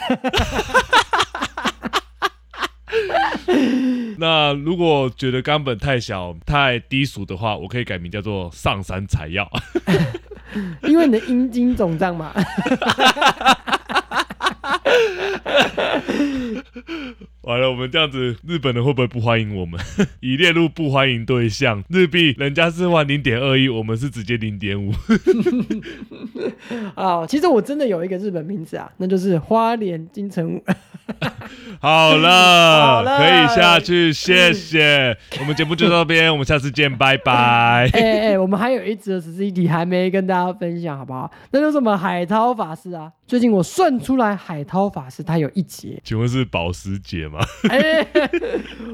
[4.18, 9.50] 那如果觉得冈本太小、太低俗的话，我可以改名叫做上山采药，
[10.88, 12.34] 因为你的阴茎肿胀嘛。
[17.44, 19.78] 完了，我们这样子，日本人会不会不欢迎我们？
[20.22, 21.84] 已列入不欢迎对象。
[21.90, 24.94] 日币人家是换零点二一，我们是直接零点五。
[26.96, 30.64] 啊，其实我真的有一个日本名字啊，那就是花莲金城武。
[31.82, 35.18] 好了，可以下去，谢谢。
[35.42, 37.90] 我们节目就到这边，我们下次见，拜拜。
[37.92, 41.30] 哎哎，我们还有一则实际题还没跟大家分享，好不好？
[41.52, 43.12] 那就是我们海涛法师啊。
[43.28, 45.74] 最近我算出来，海涛法师他有一集。
[45.74, 46.00] 节。
[46.04, 47.33] 请问是保时捷吗？
[47.70, 48.08] 哎，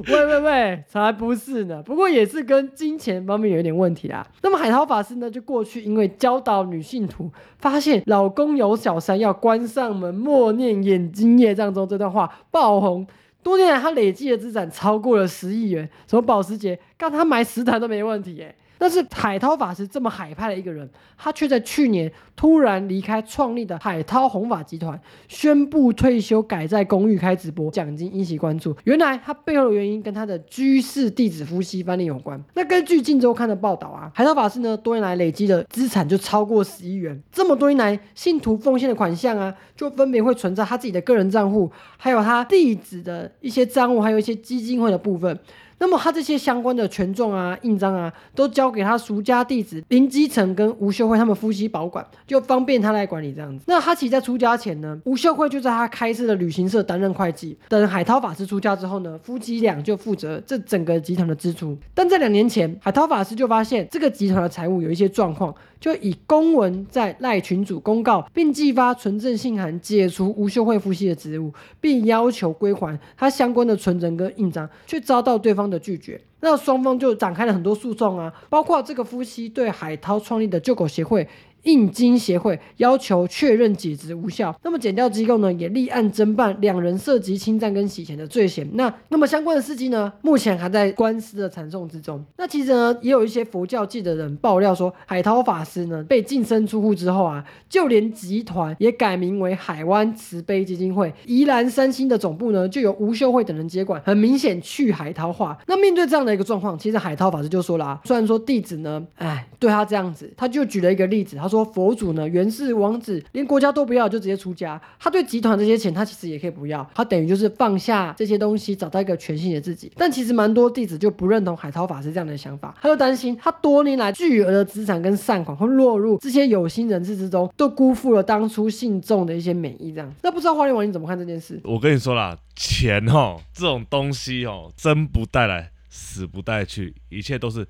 [0.08, 1.82] 喂喂喂，才不是呢。
[1.84, 4.26] 不过也是跟金钱方面有一点问题啦。
[4.42, 13.06] 那么海涛法师呢，就过去因为教导女信徒，发现老公有小三要关上门默念眼睛业障中这段话爆红。
[13.42, 15.90] 多年来，他累计的资产超过了十亿元。
[16.08, 18.54] 什么保时捷，干他买十台都没问题耶。
[18.80, 28.74] 但是海涛法师这么海派的一个人，他却在去年突然离开创立的海涛弘法集团，宣布退休，改在公寓开直播，奖金引起关注。
[28.86, 32.42] 原来他背后的原因跟他的居士弟子夫妻翻脸有关。
[32.54, 37.22] 那根据《晋周刊》的报道啊，海涛法师呢多年来累积的资产就超过十亿元。
[37.30, 45.38] 这么多年来信徒奉献的款项啊，就分别会存在他自己的个人账户，还有他弟子的一些账户，还有一些基金会的部分。
[45.80, 53.64] 那么他这些相关的权状啊、印章啊，都交给他俗家弟子林基成跟吴秀慧他们夫妻保管，就方便他来管理这样子。
[53.68, 57.58] 那他其实在出家前呢，吴秀慧就在他开设的旅行社担任会计。
[57.68, 61.78] 等海涛法师出家之后呢，夫妻俩就负责这整个集团的支出。
[61.94, 65.54] 但在两年前，海涛法师就发现这个集团的财务有一些状况。
[65.80, 76.20] 就以公文在赖群主公告，并寄发存证信函解除吴秀慧夫妻的职务，并要求归还他相关的存折跟印章，却遭到对方的拒绝。
[76.41, 81.28] 那双方就展开了很多诉讼啊，包括这个夫妻对海涛创立的救狗协会。
[81.64, 88.68] 印金协会要求确认解职无效，那么检调机构呢也立案侦办两人涉及侵占跟洗钱的罪嫌。
[88.74, 92.24] 那那么相关的事迹呢，目前还在官司的缠讼之中。
[92.38, 105.57] 那其实呢，也有一些佛教界的人爆料说，海涛法师呢被净身出户之后啊，就连集团也改名为海湾慈悲基金会，宜兰三星的总部呢就由吴秀慧等人接管，很明显去海涛化。
[105.68, 111.49] 那面对这样的一个状况，其实海涛法师就说了啊，虽然说弟子呢，哎，对他这样子，他就举了一个例子，他。
[111.50, 114.80] 说佛祖呢，原是王子，连国家都不要，就直接出家。
[115.00, 119.91] 他对集团这些钱，他其实也可以不要，他等于就是放下这些东西，找到一个全新的自己。
[119.97, 129.91] 但其实蛮多弟子就不认同海涛法师这样的想法，他就担心他多年来巨额的资产跟善款会落入这些有心人士之中，都辜负了当初信众的一些美意。
[129.91, 131.60] 这样，那不知道花莲王你怎么看这件事？
[131.64, 137.68] 我跟你说啦，钱哦这种东西哦，真不带来，死不带去，一切都是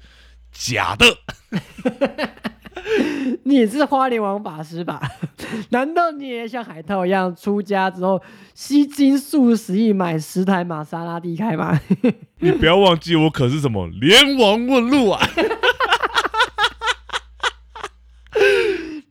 [0.52, 1.06] 假的。
[3.44, 5.02] 你是花莲王法师吧？
[5.70, 8.22] 难道你也像海涛一样出家之后
[8.54, 11.80] 吸金数十亿买十台玛莎拉蒂开吗？
[12.40, 15.22] 你不要忘记，我可是什么连王问路啊！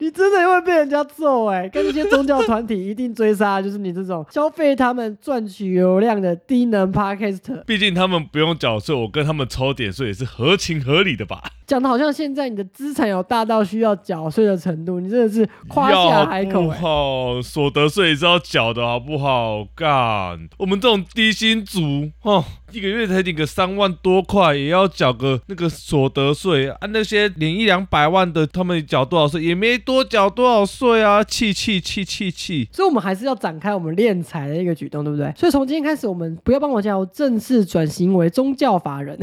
[0.08, 1.68] 你真的会被人家揍哎！
[1.68, 7.62] 跟那些宗教团体一定追杀， 就是你这种消费他们赚取流量的低能 podcast。
[7.66, 11.42] 毕竟他们不用缴税，我跟他们抽点税也是合情合理的吧？
[11.66, 19.62] 讲的好像现在你的资产有大到需要缴税的程度，你真的是夸下海口好，所得税是要缴的好不好？
[19.76, 22.42] 干，我们这种低薪族，哦，
[22.72, 26.78] 一个月才领个三万多块，也要缴个那个所得税啊！
[26.88, 29.42] 那些领一两百万的，他们缴多少税？
[29.42, 31.22] 也没多缴多少税啊！
[31.22, 32.68] 气气气气气！
[32.72, 35.30] 所以，我们还是要展开我们敛财的一个举动，对不对？
[35.36, 39.18] 所以，从今天开始，我们不要帮我叫正式转型为宗教法人。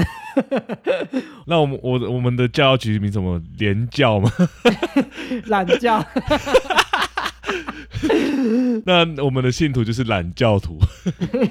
[1.47, 2.35] 那我们，我我们。
[2.35, 3.41] 的教局名什么？
[3.57, 4.29] 廉教吗？
[5.47, 6.05] 懒教。
[8.85, 10.77] 那我们的信徒就是懒教徒。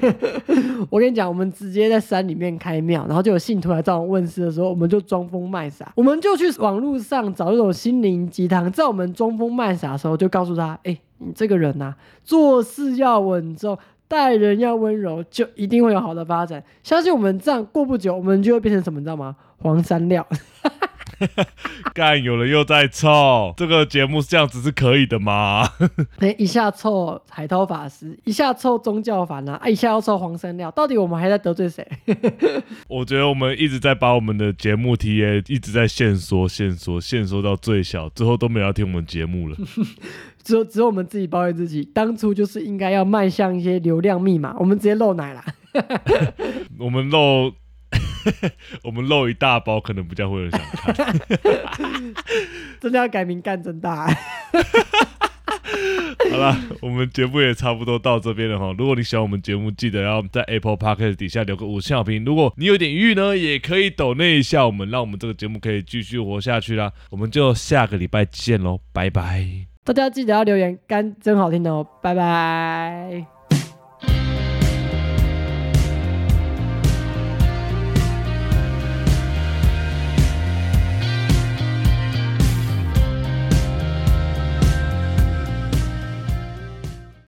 [0.91, 13.79] 我跟你讲，我们直接在山里面开庙，然后就有信徒来找我们问事的时候，我们就装疯卖傻，我们就去网络上找那种心灵鸡汤，在我们装疯卖傻的时候，就告诉他：哎，你这个人呐，做事要稳重。
[14.07, 16.63] 待人要温柔，就一定会有好的发展。
[16.83, 19.35] 相信我们这样过不久，我们就会变成什么，你知道吗？
[19.57, 20.25] 黄山料。
[21.95, 25.69] 干，有人又在凑，这个节目这样子是可以的吗？
[26.19, 31.87] 哎，一下凑海涛法师，一下凑宗教法呢，啊，一下要凑黄山料，到底我们还在得罪谁？
[32.89, 39.57] 我觉得我们一直在把我们的节目 T A 一直在限缩、限缩、限缩到最小，之后都没有要听我们节目了。
[40.43, 45.43] 只有只有我们自己抱怨自己，当初就是应该要迈向一些流量密码，我们直接漏奶了。
[46.79, 47.51] 我们漏，
[48.83, 50.61] 我们漏一大包，可能比较会有人想
[50.95, 51.21] 看。
[52.81, 54.07] 真的要改名干真大。
[56.31, 58.75] 好了，我们节目也差不多到这边了哈。
[58.79, 62.25] 如果你喜欢我们节目，记得要在 Apple Podcast 底下留个五星好评。
[62.25, 66.93] 如果你有点欲呢，也可以抖那一下我们，让我们这个节目可以继续活下去啦。
[67.11, 69.47] 我们就下个礼拜见喽，拜拜。
[69.85, 73.34] 大家记得要留言，干真好听哦，拜拜。